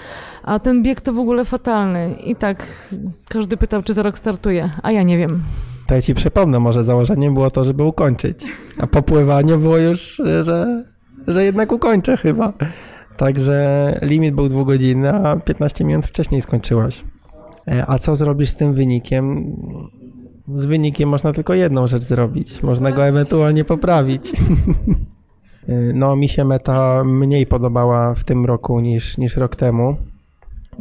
[0.43, 2.15] A ten bieg to w ogóle fatalny.
[2.25, 2.67] I tak
[3.29, 4.71] każdy pytał, czy za rok startuje.
[4.83, 5.43] A ja nie wiem.
[5.87, 8.45] To ja ci przypomnę, może założeniem było to, żeby ukończyć.
[8.79, 10.85] A po pływaniu było już, że
[11.27, 12.53] że jednak ukończę chyba.
[13.17, 17.05] Także limit był dwugodzinny, a 15 minut wcześniej skończyłaś.
[17.69, 19.57] E, a co zrobisz z tym wynikiem?
[20.55, 22.63] Z wynikiem można tylko jedną rzecz zrobić.
[22.63, 24.33] Można go ewentualnie poprawić.
[25.69, 29.97] E, no, mi się meta mniej podobała w tym roku niż, niż rok temu.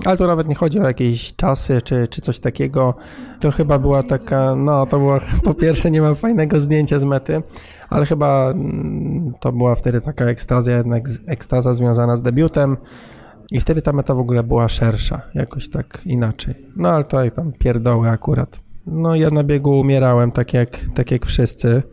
[0.06, 2.96] Ale tu nawet nie chodzi o jakieś czasy czy, czy coś takiego.
[3.39, 7.41] To chyba była taka, no to było, po pierwsze nie mam fajnego zdjęcia z mety,
[7.89, 12.78] ale chyba mm, to była wtedy taka ekstazja, jednak ekstaza związana z debiutem
[13.52, 16.56] i wtedy ta meta w ogóle była szersza, jakoś tak inaczej.
[16.76, 18.60] No ale to tam pierdoły akurat.
[18.88, 21.84] No ja na biegu umierałem tak jak, tak jak wszyscy.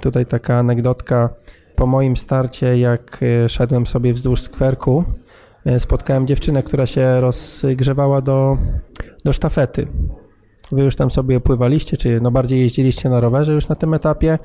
[0.00, 1.28] Tutaj taka anegdotka.
[1.76, 5.04] Po moim starcie, jak e, szedłem sobie wzdłuż skwerku,
[5.78, 8.58] spotkałem dziewczynę, która się rozgrzewała do,
[9.24, 9.86] do sztafety.
[10.72, 14.38] Wy już tam sobie pływaliście, czy no bardziej jeździliście na rowerze już na tym etapie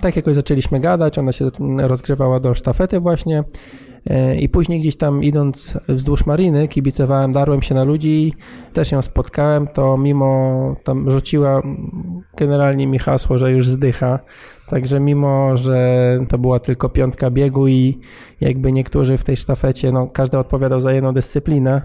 [0.00, 3.44] tak jakoś zaczęliśmy gadać, ona się rozgrzewała do sztafety właśnie e,
[4.40, 8.32] i później gdzieś tam idąc wzdłuż mariny, kibicowałem, darłem się na ludzi
[8.72, 11.62] też ją spotkałem, to mimo tam rzuciła
[12.36, 14.18] generalnie mi hasło, że już zdycha,
[14.68, 17.98] także mimo, że to była tylko piątka biegu i
[18.40, 21.82] jakby niektórzy w tej sztafecie, no każdy odpowiadał za jedną dyscyplinę,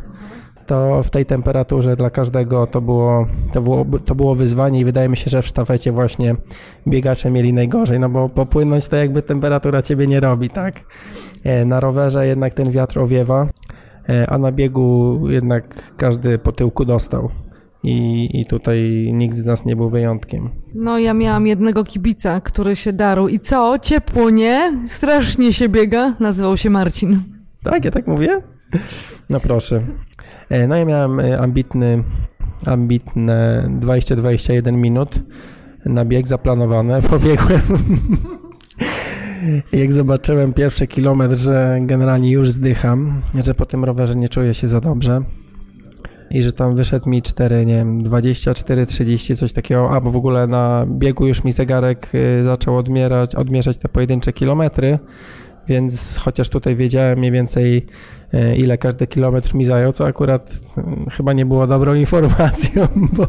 [0.66, 5.10] to w tej temperaturze dla każdego to było, to było, to było wyzwanie i wydaje
[5.10, 6.36] mi się, że w sztafecie właśnie
[6.88, 10.82] biegacze mieli najgorzej, no bo popłynąć to jakby temperatura ciebie nie robi, tak?
[11.44, 13.48] E, na rowerze jednak ten wiatr owiewa,
[14.10, 17.30] e, a na biegu jednak każdy po tyłku dostał.
[17.84, 20.50] I, I tutaj nikt z nas nie był wyjątkiem.
[20.76, 23.28] No, ja miałam jednego kibica, który się darł.
[23.28, 23.80] I co?
[23.80, 24.74] Ciepło, nie?
[24.88, 26.16] Strasznie się biega.
[26.20, 27.24] Nazywał się Marcin.
[27.64, 28.42] Tak, ja tak mówię?
[29.30, 29.84] No proszę.
[30.50, 32.04] E, no ja miałem e, ambitny,
[32.66, 35.20] ambitne 20-21 minut
[35.86, 37.02] na bieg zaplanowane.
[37.02, 37.62] Pobiegłem.
[39.74, 44.68] Jak zobaczyłem pierwszy kilometr, że generalnie już zdycham, że po tym rowerze nie czuję się
[44.68, 45.22] za dobrze
[46.34, 50.16] i że tam wyszedł mi 4, nie wiem, 24, 30, coś takiego, a bo w
[50.16, 55.00] ogóle na biegu już mi zegarek e, zaczął odmierać, odmierzać te pojedyncze kilometry,
[55.68, 57.88] więc chociaż tutaj wiedziałem mniej więcej
[58.34, 63.28] E, ile każdy kilometr mi zajął, co akurat mm, chyba nie było dobrą informacją, bo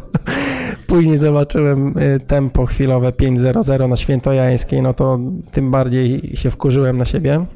[0.87, 5.19] później zobaczyłem e, tempo chwilowe 5.00 na Świętojańskiej, no to
[5.53, 7.47] tym bardziej się wkurzyłem na siebie.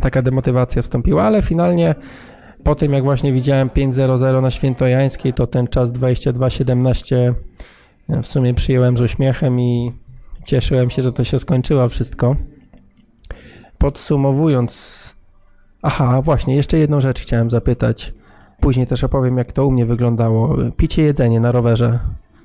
[0.00, 1.94] Taka demotywacja wstąpiła, ale finalnie
[2.64, 7.34] po tym jak właśnie widziałem 5.00 na Świętojańskiej, to ten czas 22.17
[8.08, 9.92] e, w sumie przyjąłem z uśmiechem i
[10.44, 12.36] cieszyłem się, że to się skończyło wszystko.
[13.78, 15.06] Podsumowując
[15.88, 18.14] Aha, właśnie, jeszcze jedną rzecz chciałem zapytać.
[18.60, 20.56] Później też opowiem, jak to u mnie wyglądało.
[20.76, 21.98] Picie, jedzenie na rowerze.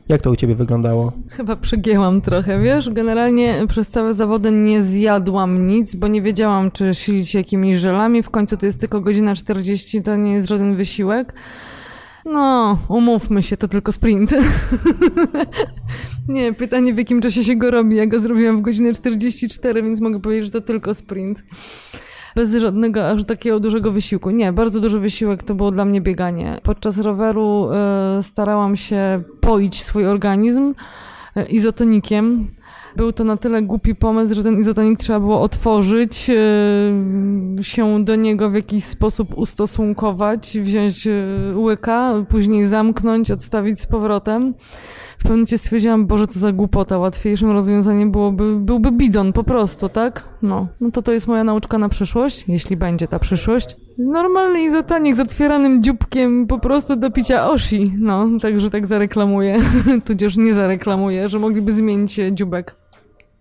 [0.09, 1.11] Jak to u ciebie wyglądało?
[1.29, 2.89] Chyba przegięłam trochę, wiesz?
[2.89, 8.23] Generalnie przez całe zawody nie zjadłam nic, bo nie wiedziałam, czy silić jakimiś żelami.
[8.23, 11.33] W końcu to jest tylko godzina 40, to nie jest żaden wysiłek.
[12.25, 14.31] No, umówmy się, to tylko sprint.
[16.27, 17.95] nie, pytanie w jakim czasie się go robi.
[17.95, 21.43] Ja go zrobiłam w godzinę 44, więc mogę powiedzieć, że to tylko sprint
[22.35, 24.29] bez żadnego aż takiego dużego wysiłku.
[24.29, 26.59] Nie, bardzo duży wysiłek to było dla mnie bieganie.
[26.63, 27.69] Podczas roweru
[28.19, 30.73] y, starałam się poić swój organizm
[31.35, 32.47] e, izotonikiem.
[32.95, 38.15] Był to na tyle głupi pomysł, że ten izotonik trzeba było otworzyć, e, się do
[38.15, 41.11] niego w jakiś sposób ustosunkować, wziąć e,
[41.55, 44.53] łyka, później zamknąć, odstawić z powrotem.
[45.21, 49.89] W pewnym momencie stwierdziłam, Boże, co za głupota, łatwiejszym rozwiązaniem byłoby, byłby bidon po prostu,
[49.89, 50.29] tak?
[50.41, 53.75] No, no to to jest moja nauczka na przyszłość, jeśli będzie ta przyszłość.
[53.97, 59.59] Normalny izotonik z otwieranym dzióbkiem po prostu do picia oshi, no, także tak zareklamuję,
[60.05, 62.80] tudzież nie zareklamuję, że mogliby zmienić dziubek.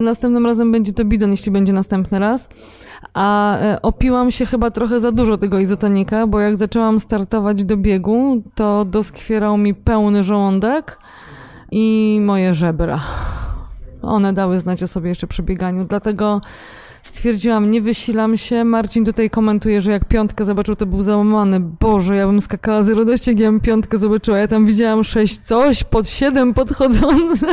[0.01, 2.49] Następnym razem będzie to bidon, jeśli będzie następny raz.
[3.15, 7.77] A e, opiłam się chyba trochę za dużo tego izotonika, bo jak zaczęłam startować do
[7.77, 10.99] biegu, to doskwierał mi pełny żołądek
[11.71, 13.01] i moje żebra.
[14.03, 16.41] One dały znać o sobie jeszcze przy bieganiu, dlatego
[17.03, 18.65] stwierdziłam, nie wysilam się.
[18.65, 21.61] Marcin tutaj komentuje, że jak piątkę zobaczył, to był załamany.
[21.61, 24.39] Boże, ja bym skakała z radości, jak ja bym piątkę zobaczyła.
[24.39, 27.47] Ja tam widziałam sześć coś, pod siedem podchodzące.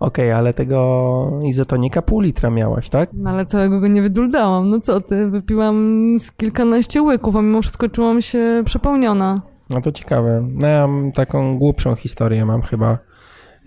[0.00, 3.10] Okej, ale tego izotonika pół litra miałaś, tak?
[3.12, 4.70] No ale całego go nie wyduldałam.
[4.70, 9.42] No co ty, wypiłam z kilkanaście łyków, a mimo wszystko czułam się przepełniona.
[9.70, 10.48] No to ciekawe.
[10.54, 12.98] No ja mam taką głupszą historię mam chyba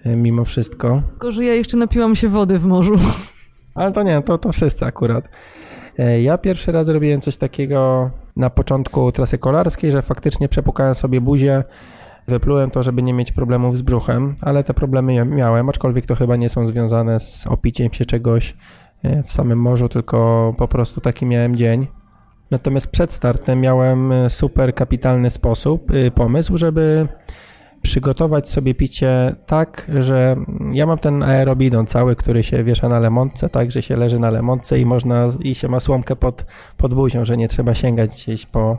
[0.05, 1.01] e, mimo wszystko.
[1.09, 2.93] Tylko, że ja jeszcze napiłam się wody w morzu.
[3.75, 5.29] Ale to nie, to, to wszyscy akurat.
[5.99, 11.21] E, Ja pierwszy raz robiłem coś takiego na początku trasy kolarskiej, że faktycznie przepukałem sobie
[11.21, 11.63] buzię,
[12.27, 16.35] wyplułem to, żeby nie mieć problemów z brzuchem, ale te problemy miałem, aczkolwiek to chyba
[16.35, 18.55] nie są związane z opiciem się czegoś
[19.03, 21.87] e, w samym morzu, tylko po prostu taki miałem dzień.
[22.51, 27.07] Natomiast przed startem miałem e, super kapitalny sposób, y, pomysł, żeby
[27.81, 30.35] przygotować sobie picie tak, że
[30.73, 34.29] ja mam ten aerobidon cały, który się wiesza na lemontce, tak, że się leży na
[34.29, 36.45] lemontce i można, i się ma słomkę pod,
[36.77, 38.77] pod buzią, że nie trzeba sięgać gdzieś po,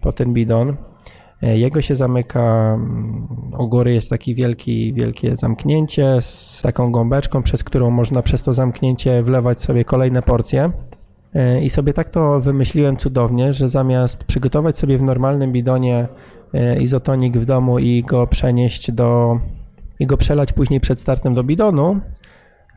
[0.00, 0.76] po ten bidon.
[1.44, 3.28] E, Jego się zamyka, mm,
[3.58, 8.54] u góry jest taki wielki, wielkie zamknięcie z taką gąbeczką, przez którą można przez to
[8.54, 10.72] zamknięcie wlewać sobie kolejne porcje.
[11.34, 16.08] E, I sobie tak to wymyśliłem cudownie, że zamiast przygotować sobie w normalnym bidonie
[16.54, 19.38] e, izotonik w domu i go przenieść do
[20.00, 22.00] i go przelać później przed startem do bidonu,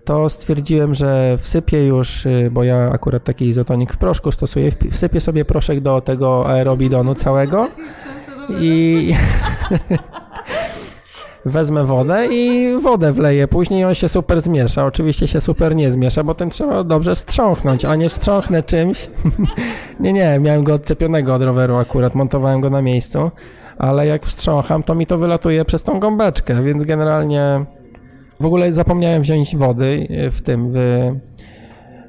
[0.05, 5.21] to stwierdziłem, że wsypię już, y, bo ja akurat taki izotonik w proszku stosuję, wsypię
[5.21, 7.67] sobie proszek do tego aerobidonu całego
[8.49, 9.13] i
[11.45, 13.47] wezmę wodę i wodę wleję.
[13.47, 14.85] Później on się super zmiesza.
[14.85, 19.09] Oczywiście się super nie zmiesza, bo ten trzeba dobrze wstrząchnąć, a nie wstrząchnę czymś.
[19.99, 23.31] nie, nie, miałem go odczepionego od roweru akurat, montowałem go na miejscu,
[23.77, 27.65] ale jak wstrzącham, to mi to wylatuje przez tą gąbeczkę, więc generalnie
[28.39, 30.75] w ogóle zapomniałem wziąć wody y, w tym, w,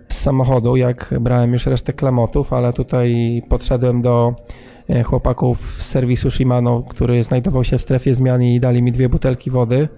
[0.08, 4.67] z samochodu, jak brałem już resztę klamotów, ale tutaj podszedłem do e,
[5.04, 9.50] chłopaków z serwisu Shimano, który znajdował się w strefie zmian i dali mi dwie butelki
[9.50, 9.88] wody,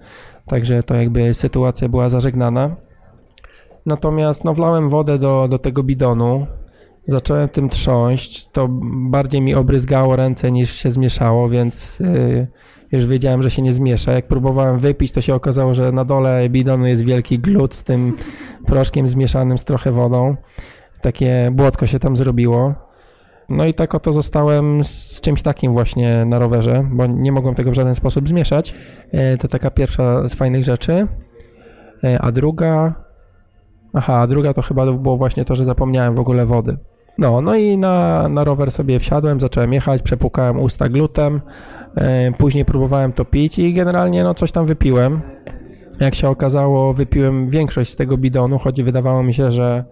[0.45, 2.75] także to jakby sytuacja była zażegnana.
[3.85, 6.47] Natomiast no wlałem wodę do, do tego bidonu,
[7.07, 8.67] zacząłem tym trząść, to
[9.09, 12.47] bardziej mi obryzgało ręce niż się zmieszało, więc yy,
[12.91, 14.11] już wiedziałem, że się nie zmiesza.
[14.13, 18.17] Jak próbowałem wypić, to się okazało, że na dole bidonu jest wielki glut z tym
[18.65, 20.35] proszkiem zmieszanym z trochę wodą.
[21.01, 22.90] Takie błotko się tam zrobiło.
[23.51, 27.71] No i tak oto zostałem z czymś takim właśnie na rowerze, bo nie mogłem tego
[27.71, 28.73] w żaden sposób zmieszać.
[29.11, 31.07] E, To taka pierwsza z fajnych rzeczy.
[32.03, 32.93] E, A druga...
[33.93, 36.77] Aha, a druga to chyba było właśnie to, że zapomniałem w ogóle wody.
[37.17, 41.41] No, no i na, na rower sobie wsiadłem, zacząłem jechać, przepukałem usta glutem,
[41.95, 45.21] e, później próbowałem to pić i generalnie no coś tam wypiłem.
[45.99, 49.85] Jak się okazało, wypiłem większość z tego bidonu, choć wydawało mi się, że,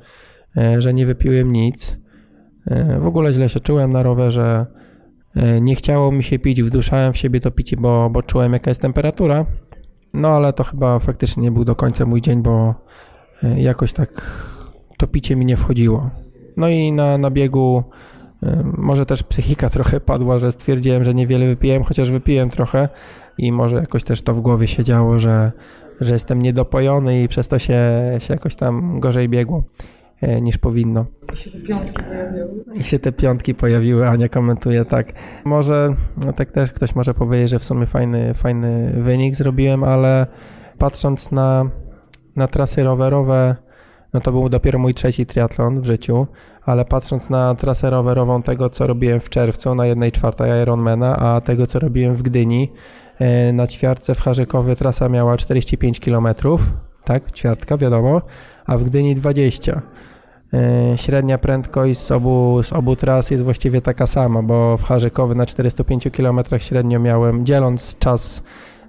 [0.78, 1.98] że nie wypiłem nic.
[2.68, 4.66] E, W ogóle źle się czułem na rowerze.
[5.36, 8.72] E, Nie chciało mi się pić, wduszałem w siebie to picie, bo, bo czułem jaka
[8.72, 9.46] jest temperatura.
[10.14, 12.76] No ale to chyba faktycznie nie był do końca mój dzień, bo
[13.44, 14.40] e, jakoś tak
[14.98, 16.10] to picie mi nie wchodziło.
[16.58, 17.84] No i na, na biegu
[18.78, 22.90] może też psychika trochę padła, że stwierdziłem, że niewiele wypiłem, chociaż wypiłem trochę
[23.38, 25.52] i może jakoś też to w głowie się działo, że,
[26.02, 27.82] że jestem niedopojony i przez to się,
[28.20, 29.64] się jakoś tam gorzej biegło
[30.22, 31.06] niż powinno.
[32.76, 35.14] I się te piątki pojawiły, Ania komentuje tak.
[35.46, 35.94] Może,
[36.26, 40.28] no tak też ktoś może powiedzieć, że w sumie fajny, fajny wynik zrobiłem, ale
[40.78, 41.70] patrząc na,
[42.36, 43.56] na trasy rowerowe,
[44.14, 46.28] no to był dopiero mój trzeci triatlon w życiu,
[46.66, 51.42] ale patrząc na trasę rowerową tego, co robiłem w czerwcu na jednej czwartej Ironmana, a
[51.42, 52.72] tego, co robiłem w Gdyni,
[53.20, 56.28] e, na ćwiartce w Charzykowie trasa miała 45 km,
[57.04, 58.22] tak, ćwiartka, wiadomo,
[58.66, 59.82] a w Gdyni 20.
[60.54, 65.36] E, Średnia prędkość z obu, z obu tras jest właściwie taka sama, bo w Charzykowie
[65.36, 68.44] na 405 km średnio miałem, dzieląc czas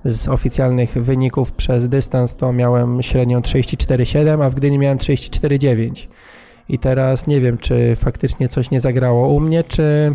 [0.04, 6.08] z oficjalnych wyników przez dystans to miałem średnią 34,7, a w Gdyni miałem 34,9.
[6.68, 10.14] I teraz nie wiem, czy faktycznie coś nie zagrało u mnie, czy,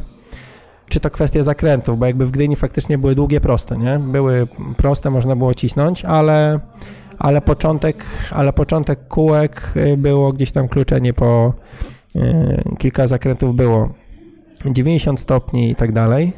[0.90, 4.00] czy to kwestia zakrętów, bo jakby w Gdyni faktycznie były długie, proste, nie?
[4.00, 6.60] Były proste, można było cisnąć, ale,
[7.20, 11.54] ale, początek, ale początek kółek y, było gdzieś tam kluczenie po
[12.16, 12.22] y,
[12.78, 13.90] kilka zakrętów było
[14.66, 16.34] 90 stopni i tak dalej.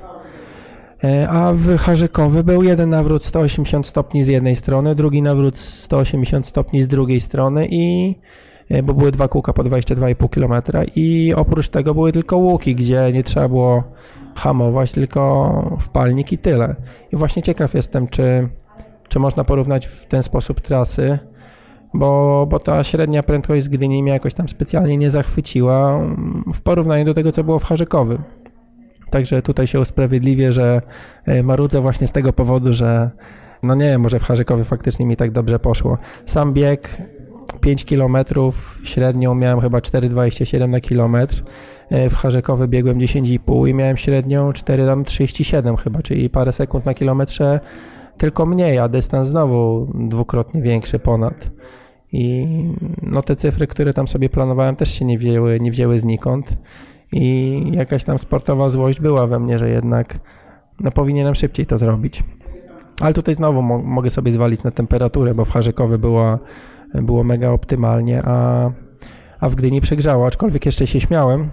[1.04, 6.48] E, a w Harzykowy był jeden nawrót 180 stopni z jednej strony, drugi nawrót 180
[6.48, 8.16] stopni z drugiej strony i
[8.70, 13.12] e, bo były dwa kółka po 22,5 km i oprócz tego były tylko łuki, gdzie
[13.14, 13.84] nie trzeba było
[14.36, 16.76] hamować, tylko wpalnik i tyle.
[17.14, 18.50] I właśnie ciekaw jestem, czy,
[19.10, 21.20] czy można porównać w ten sposób trasy,
[21.94, 26.00] bo, bo ta średnia prędkość z Gdyni mnie jakoś tam specjalnie nie zachwyciła
[26.54, 28.24] w porównaniu do tego, co było w Harzykowym.
[29.10, 30.82] Także tutaj się usprawiedliwię, że
[31.26, 33.10] e, marudzę właśnie z tego powodu, że
[33.64, 35.98] no nie wiem, może w Harzykowie faktycznie mi tak dobrze poszło.
[36.26, 37.02] Sam bieg
[37.62, 38.18] 5 km,
[38.84, 41.44] średnią miałem chyba 4,27 na kilometr.
[41.90, 47.60] E, w Harzykowy biegłem 10,5 i miałem średnią 4,37 chyba, czyli parę sekund na kilometrze
[48.18, 51.52] tylko mniej, a dystans znowu dwukrotnie większy ponad.
[52.12, 52.48] I
[53.02, 56.58] no te cyfry, które tam sobie planowałem też się nie wzięły, nie wzięły znikąd
[57.12, 60.20] i jakaś tam sportowa złość była we mnie, że jednak
[60.80, 62.24] no powinienem szybciej to zrobić.
[63.02, 66.40] Ale tutaj znowu mo mogę sobie zwalić na temperaturę, bo w Harzykowie było,
[66.94, 68.70] było mega optymalnie, a,
[69.40, 71.50] a w Gdyni przegrzało, aczkolwiek jeszcze się śmiałem,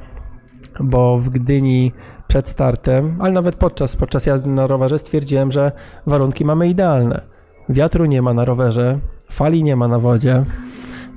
[0.81, 1.93] bo w Gdyni
[2.29, 5.73] przed startem, ale nawet podczas, podczas jazdy na rowerze stwierdziłem, że
[6.07, 7.21] warunki mamy idealne.
[7.69, 8.99] Wiatru nie ma na rowerze,
[9.31, 10.45] fali nie ma na wodzie,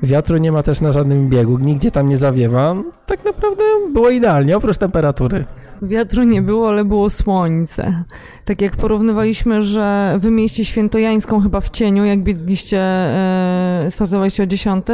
[0.03, 2.75] Wiatru nie ma też na żadnym biegu, nigdzie tam nie zawiewa.
[3.05, 5.45] Tak naprawdę było idealnie, oprócz temperatury.
[5.81, 8.03] Wiatru nie było, ale było słońce.
[8.45, 14.45] Tak jak porównywaliśmy, że wy mieliście świętojańską chyba w cieniu, jak biegliście, e, startowaliście o
[14.45, 14.85] 10.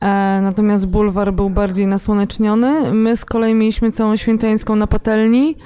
[0.00, 2.94] E, natomiast bulwar był bardziej nasłoneczniony.
[2.94, 5.56] My z kolei mieliśmy całą świętojańską na patelni,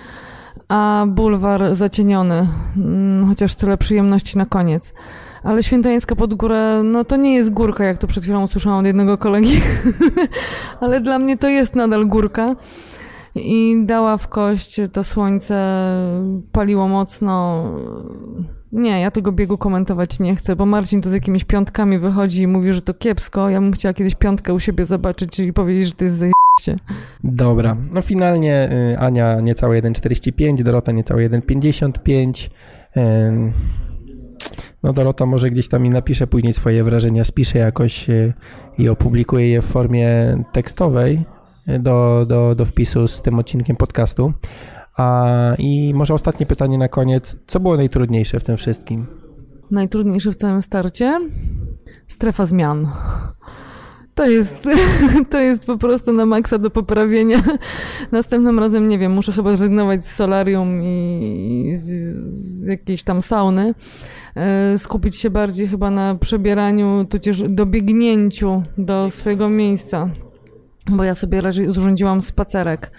[0.69, 2.49] a bulwar zacieniony.
[2.77, 4.95] Mm, chociaż tyle przyjemności na koniec
[5.43, 8.87] ale Świętojańska pod górę, no to nie jest górka, jak to przed chwilą usłyszałam od
[8.87, 9.61] jednego kolegi,
[10.81, 12.57] ale dla mnie to jest nadal górka.
[13.35, 15.85] I dała w kość, to słońce
[16.53, 17.65] paliło mocno.
[18.73, 22.47] Nie, ja tego biegu komentować nie chcę, bo Marcin tu z jakimiś piątkami wychodzi i
[22.47, 23.49] mówi, że to kiepsko.
[23.49, 26.95] Ja bym chciała kiedyś piątkę u siebie zobaczyć, czyli powiedzieć, że to jest zajebiście.
[27.25, 32.49] Dobra, no finalnie y, Ania niecałe 1,45, Dorota niecałe 1,55.
[34.83, 38.33] No Dorota może gdzieś tam mi napisze później swoje wrażenia, spisze jakoś e,
[38.79, 41.25] i opublikuje je w formie tekstowej
[41.67, 44.33] do, do, do wpisu z tym odcinkiem podcastu.
[45.03, 47.37] A, I może ostatnie pytanie na koniec.
[47.47, 49.07] Co było najtrudniejsze w tym wszystkim?
[49.71, 51.21] Najtrudniejsze w całym starcie?
[52.07, 52.89] Strefa zmian.
[54.15, 54.69] To jest,
[55.31, 57.43] to jest po prostu na maksa do poprawienia.
[58.13, 61.87] Następnym razem, nie wiem, muszę chyba zrezygnować z solarium i z,
[62.35, 63.75] z jakiejś tam sauny.
[64.37, 70.11] E, skupić się bardziej chyba na przebieraniu, tudzież dobiegnięciu do swojego miejsca.
[70.91, 72.91] Bo ja sobie raczej urządziłam spacerek.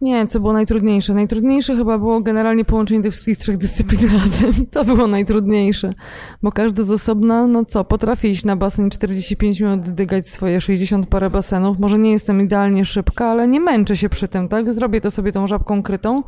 [0.00, 1.14] Nie, co było najtrudniejsze?
[1.14, 4.66] Najtrudniejsze chyba było generalnie połączenie tych wszystkich trzech dyscyplin razem.
[4.70, 5.94] To było najtrudniejsze,
[6.42, 11.06] bo każdy z osobna, no co, potrafi iść na basen 45 minut, dygać swoje 60
[11.06, 11.78] parę basenów.
[11.78, 14.72] Może nie jestem idealnie szybka, ale nie męczę się przy tym, tak?
[14.72, 16.22] Zrobię to sobie tą żabką krytą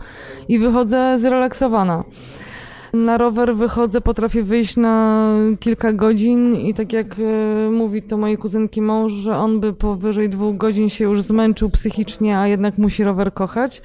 [0.48, 2.04] i wychodzę zrelaksowana.
[2.92, 5.26] Na rower wychodzę, potrafię wyjść na
[5.60, 10.28] kilka godzin i tak jak e, mówi to mojej kuzynki mąż, że on by powyżej
[10.28, 13.82] dwóch godzin się już zmęczył psychicznie, a jednak musi rower kochać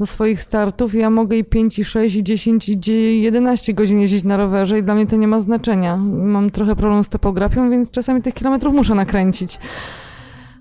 [0.00, 0.94] do swoich startów.
[0.94, 4.82] Ja mogę i 5, i 6, i 10, i 11 godzin jeździć na rowerze i
[4.82, 5.96] dla mnie to nie ma znaczenia.
[5.96, 9.58] Mam trochę problem z topografią, więc czasami tych kilometrów muszę nakręcić.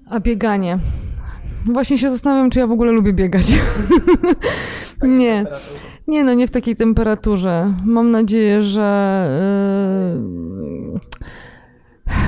[0.10, 0.80] A bieganie.
[1.66, 3.46] Właśnie się zastanawiam, czy ja w ogóle lubię biegać.
[5.02, 5.46] nie.
[6.08, 7.74] Nie, no nie w takiej temperaturze.
[7.86, 9.30] Mam nadzieję, że
[10.94, 11.00] yy,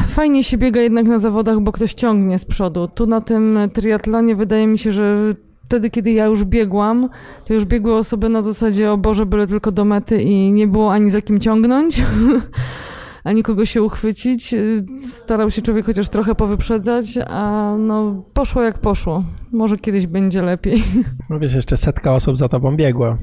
[0.08, 2.88] fajnie się biega jednak na zawodach, bo ktoś ciągnie z przodu.
[2.88, 7.10] Tu na tym triatlonie wydaje mi się, że wtedy, kiedy ja już biegłam,
[7.46, 10.94] to już biegły osoby na zasadzie o Boże, byle tylko do mety i nie było
[10.94, 12.02] ani za kim ciągnąć.
[13.24, 14.55] ani kogo się uchwycić.
[15.01, 19.24] Starał się człowiek chociaż trochę powyprzedzać, a no poszło jak poszło.
[19.51, 20.84] Może kiedyś będzie lepiej.
[21.30, 23.17] No wiesz, jeszcze setka osób za tobą biegła.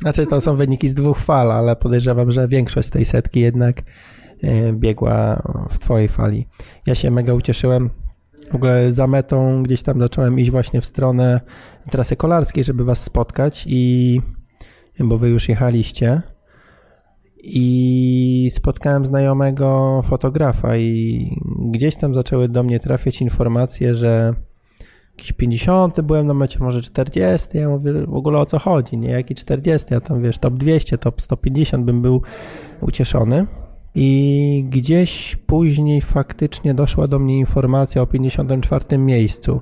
[0.00, 3.82] Znaczy to są wyniki z dwóch fal, ale podejrzewam, że większość z tej setki jednak
[4.42, 6.46] e, biegła w twojej fali.
[6.86, 7.90] Ja się mega ucieszyłem.
[8.50, 11.40] W ogóle za metą gdzieś tam zacząłem iść właśnie w stronę
[11.90, 14.20] trasy kolarskiej, żeby was spotkać i
[15.00, 16.22] bo wy już jechaliście
[17.42, 21.36] i spotkałem znajomego fotografa i
[21.70, 24.34] gdzieś tam zaczęły do mnie trafiać informacje, że
[25.10, 29.10] jakiś 50 byłem na mecie, może 40, ja mówię w ogóle o co chodzi, nie,
[29.10, 32.22] jaki 40, ja tam wiesz, top 200, top 150 bym był
[32.80, 33.46] ucieszony.
[33.94, 39.60] I gdzieś później faktycznie doszła do mnie informacja o 54 miejscu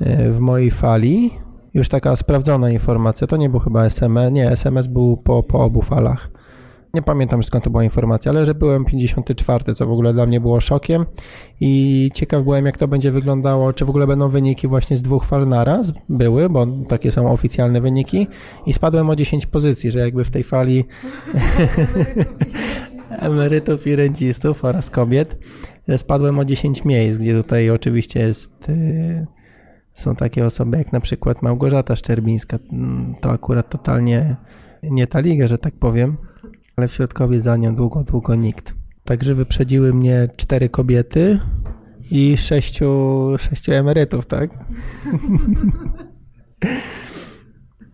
[0.00, 1.30] e, w mojej fali.
[1.74, 3.26] Już taka sprawdzona informacja.
[3.26, 4.32] To nie był chyba SMS.
[4.32, 6.30] Nie, SMS był po, po obu falach.
[6.94, 10.40] Nie pamiętam skąd to była informacja, ale że byłem 54, co w ogóle dla mnie
[10.40, 11.06] było szokiem.
[11.60, 15.24] I ciekaw byłem jak to będzie wyglądało, czy w ogóle będą wyniki właśnie z dwóch
[15.24, 18.26] fal naraz, były, bo takie są oficjalne wyniki.
[18.66, 20.84] I spadłem o 10 pozycji, że jakby w tej fali
[23.10, 25.38] emerytów i rencistów oraz kobiet,
[25.88, 29.26] że spadłem o 10 miejsc, gdzie tutaj oczywiście jest y,
[29.94, 34.36] są takie osoby jak na przykład Małgorzata Szczerbińska, mm, to akurat totalnie
[34.82, 36.16] nie ta liga, że tak powiem,
[36.78, 38.74] ale w środkowie za nią długo, długo nikt.
[39.04, 41.40] Także wyprzedziły mnie cztery kobiety
[42.10, 42.88] i sześciu,
[43.38, 44.50] sześciu emerytów, tak?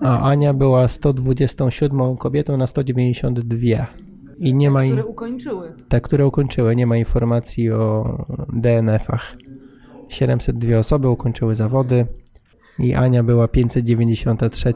[0.00, 3.86] A Ania była 127 kobietą na 192.
[4.36, 5.72] I nie te, ma które ukończyły.
[5.88, 6.76] Te, które ukończyły.
[6.76, 8.18] Nie ma informacji o
[8.52, 9.36] DNF-ach.
[10.08, 12.06] 702 osoby ukończyły zawody
[12.78, 14.74] i Ania była 593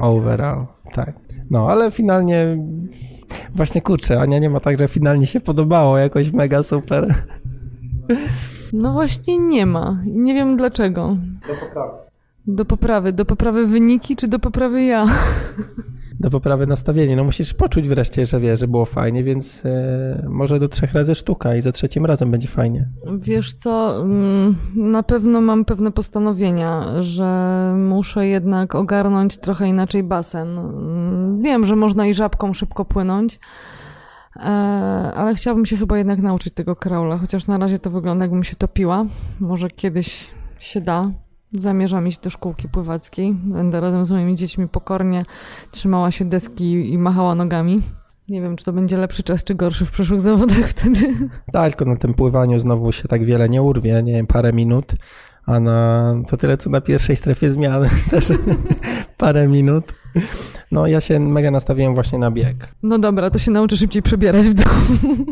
[0.00, 0.66] overall.
[0.92, 1.14] Tak.
[1.50, 2.56] No, ale finalnie
[3.54, 7.14] właśnie kurczę, Ania nie ma tak, że finalnie się podobało jakoś mega super.
[8.72, 10.02] No właśnie nie ma.
[10.06, 11.16] Nie wiem dlaczego.
[11.48, 11.92] Do poprawy.
[12.46, 13.12] Do poprawy.
[13.12, 15.06] Do poprawy wyniki, czy do poprawy ja?
[16.20, 17.16] Do poprawy nastawienia.
[17.16, 21.14] No musisz poczuć wreszcie, że wiesz, że było fajnie, więc e, może do trzech razy
[21.14, 22.88] sztuka i za trzecim razem będzie fajnie.
[23.18, 30.58] Wiesz co, mm, na pewno mam pewne postanowienia, że muszę jednak ogarnąć trochę inaczej basen.
[30.58, 33.40] Mm, Wiem, że można i żabką szybko płynąć,
[34.36, 34.40] e,
[35.14, 38.56] ale chciałabym się chyba jednak nauczyć tego kraula, chociaż na razie to wygląda jakbym się
[38.56, 39.04] topiła.
[39.40, 40.26] Może kiedyś
[40.58, 41.10] się da.
[41.52, 43.34] Zamierzam iść do szkółki pływackiej.
[43.34, 45.24] Będę razem z moimi dziećmi pokornie
[45.70, 47.82] trzymała się deski i machała nogami.
[48.28, 51.14] Nie wiem, czy to będzie lepszy czas, czy gorszy w przyszłych zawodach wtedy.
[51.52, 54.94] Tak, tylko na tym pływaniu znowu się tak wiele nie urwie, nie wiem, parę minut,
[55.46, 58.28] a na to tyle co na pierwszej strefie zmiany też
[59.16, 59.94] parę minut.
[60.72, 62.74] No ja się mega nastawiłem właśnie na bieg.
[62.82, 65.24] No dobra, to się nauczę szybciej przebierać w domu.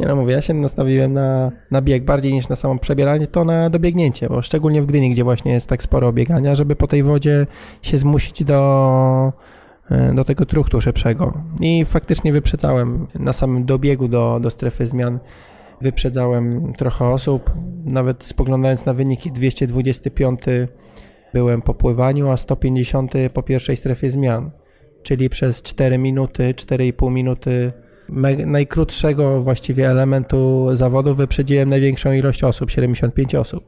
[0.00, 3.44] Nie no mówię, ja się nastawiłem na, na bieg bardziej niż na samo przebieranie, to
[3.44, 7.02] na dobiegnięcie, bo szczególnie w Gdyni, gdzie właśnie jest tak sporo biegania, żeby po tej
[7.02, 7.46] wodzie
[7.82, 9.32] się zmusić do,
[9.90, 11.32] e, do tego truchtu szybszego.
[11.60, 15.18] I faktycznie wyprzedzałem na samym dobiegu do, do strefy zmian,
[15.80, 17.50] wyprzedzałem trochę osób,
[17.84, 20.40] nawet spoglądając na wyniki 225
[21.34, 24.50] byłem po pływaniu, a 150 po pierwszej strefie zmian,
[25.02, 27.72] czyli przez 4 minuty, 4,5 minuty
[28.46, 33.64] najkrótszego właściwie elementu zawodu wyprzedziłem największą ilość osób, 75 osób.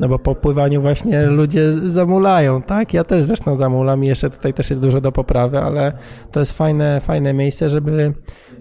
[0.00, 2.94] No bo po pływaniu właśnie ludzie zamulają, tak?
[2.94, 5.92] Ja też zresztą zamulam i jeszcze tutaj też jest dużo do poprawy, ale
[6.32, 8.12] to jest fajne, fajne miejsce, żeby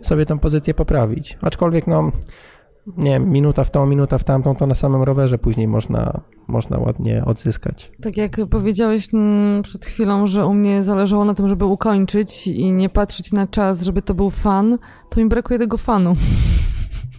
[0.01, 1.38] sobie tę pozycję poprawić.
[1.41, 2.11] Aczkolwiek no,
[2.97, 6.77] nie wiem, minuta w tą, minuta w tamtą, to na samym rowerze później można, można
[6.77, 7.91] ładnie odzyskać.
[8.01, 12.71] Tak jak powiedziałeś mm, przed chwilą, że u mnie zależało na tym, żeby ukończyć i
[12.71, 14.77] nie patrzeć na czas, żeby to był fan,
[15.09, 16.15] to mi brakuje tego fanu.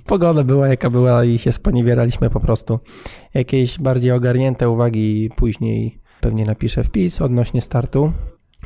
[0.06, 2.78] Pogoda była jaka była i się sponiewieraliśmy po prostu.
[3.34, 8.12] Jakieś bardziej ogarnięte uwagi później pewnie napiszę wpis odnośnie startu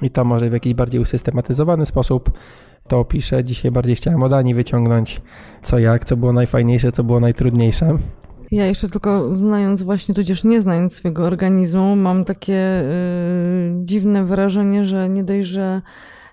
[0.02, 2.30] i to może w jakiś bardziej usystematyzowany sposób
[2.90, 3.44] to opiszę.
[3.44, 5.20] Dzisiaj bardziej chciałem od Ani wyciągnąć
[5.62, 7.96] co jak, co było najfajniejsze, co było najtrudniejsze.
[8.50, 14.84] Ja jeszcze tylko znając właśnie, tudzież nie znając swojego organizmu, mam takie y, dziwne wrażenie,
[14.84, 15.82] że nie dość, że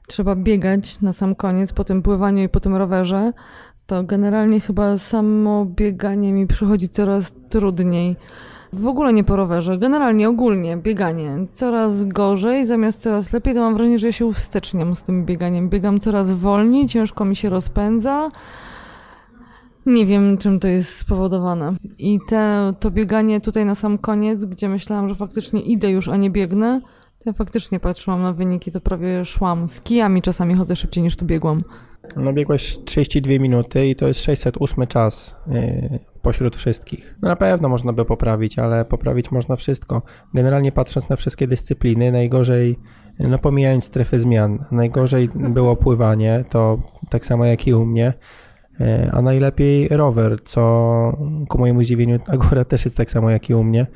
[0.07, 3.33] trzeba biegać na sam koniec po tym pływaniu i po tym rowerze,
[3.85, 8.15] to generalnie chyba samo bieganie mi przychodzi coraz trudniej.
[8.73, 11.37] W ogóle nie po rowerze, generalnie ogólnie bieganie.
[11.51, 15.69] Coraz gorzej, zamiast coraz lepiej, to mam wrażenie, że ja się uwsteczniam z tym bieganiem.
[15.69, 18.31] Biegam coraz wolniej, ciężko mi się rozpędza.
[19.85, 21.73] Nie wiem, czym to jest spowodowane.
[21.99, 26.17] I te, to bieganie tutaj na sam koniec, gdzie myślałam, że faktycznie idę już, a
[26.17, 26.81] nie biegnę,
[27.27, 29.67] ja faktycznie patrzyłam na wyniki, to prawie szłam.
[29.67, 31.63] Z kijami czasami chodzę szybciej niż tu biegłam.
[32.15, 37.15] No biegłeś 32 minuty i to jest 608 czas yy, pośród wszystkich.
[37.21, 40.01] No na pewno można by poprawić, ale poprawić można wszystko.
[40.33, 42.79] Generalnie patrząc na wszystkie dyscypliny, najgorzej,
[43.19, 48.13] no pomijając strefy zmian, najgorzej było pływanie, to tak samo jak i u mnie,
[48.79, 50.61] yy, a najlepiej rower, co
[51.49, 53.87] ku mojemu zdziwieniu akurat też jest tak samo jak i u mnie,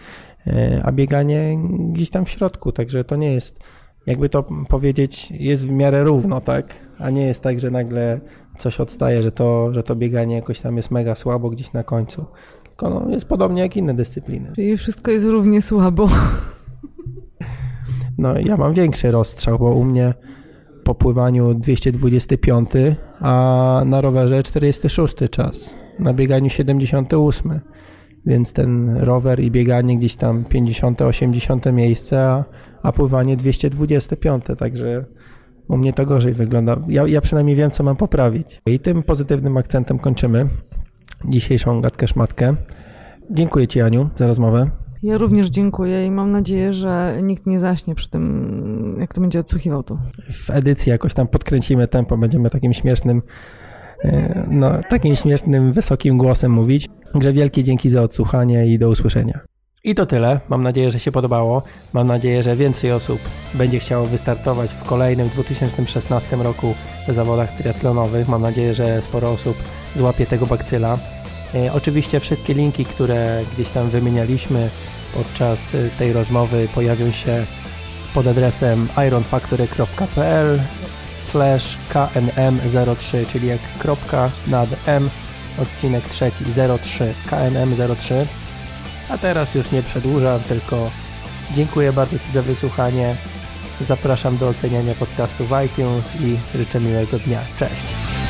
[0.84, 1.58] a bieganie
[1.92, 3.60] gdzieś tam w środku, także to nie jest
[4.06, 6.74] jakby to powiedzieć, jest w miarę równo, tak?
[7.00, 8.20] A nie jest tak, że nagle
[8.58, 12.26] coś odstaje, że to, że to bieganie jakoś tam jest mega słabo gdzieś na końcu.
[12.64, 14.52] Tylko no, jest podobnie jak inne dyscypliny.
[14.56, 16.10] Czyli wszystko jest równie słabo.
[18.18, 20.14] No ja mam większy rozstrzał, bo u mnie
[20.84, 22.70] po pływaniu 225,
[23.20, 27.60] a na rowerze 46 czas, na bieganiu 78.
[28.26, 32.44] Więc ten rower i bieganie gdzieś tam 50, 80 miejsce, a,
[32.84, 35.06] a pływanie 225, także
[35.68, 36.78] u mnie to gorzej wygląda.
[36.88, 38.62] Ja, ja przynajmniej wiem, co mam poprawić.
[38.66, 40.48] I tym pozytywnym akcentem kończymy
[41.26, 42.56] dzisiejszą gadkę szmatkę.
[43.32, 44.70] Dziękuję Ci, Aniu, za rozmowę.
[45.04, 49.40] Ja również dziękuję i mam nadzieję, że nikt nie zaśnie przy tym, jak to będzie
[49.40, 49.98] odsłuchiwał to.
[50.32, 53.22] W edycji jakoś tam podkręcimy tempo, będziemy takim śmiesznym,
[54.04, 56.90] e, no, takim śmiesznym, wysokim głosem mówić.
[57.14, 59.40] Także wielkie dzięki za odsłuchanie i do usłyszenia.
[59.84, 60.40] I to tyle.
[60.50, 61.64] Mam nadzieję, że się podobało.
[61.94, 63.20] Mam nadzieję, że więcej osób
[63.54, 66.76] będzie chciało wystartować w kolejnym 2016 roku
[67.08, 68.28] w zawodach triatlonowych.
[68.28, 69.58] Mam nadzieję, że sporo osób
[69.96, 70.98] złapie tego bakcyla.
[71.56, 74.70] E, oczywiście wszystkie linki, które gdzieś tam wymienialiśmy
[75.14, 77.46] podczas e, tej rozmowy pojawią się
[78.14, 80.60] pod adresem ironfactory.pl
[81.20, 85.10] slash knm03, czyli jak kropka nad m,
[85.58, 86.46] odcinek trzeci
[86.82, 88.26] 03, knm03.
[89.10, 90.92] A teraz już nie przedłużam, tylko
[91.56, 93.16] dziękuję bardzo Ci za wysłuchanie.
[93.88, 97.40] Zapraszam do oceniania podcastu w iTunes i życzę miłego dnia.
[97.58, 98.21] Cześć!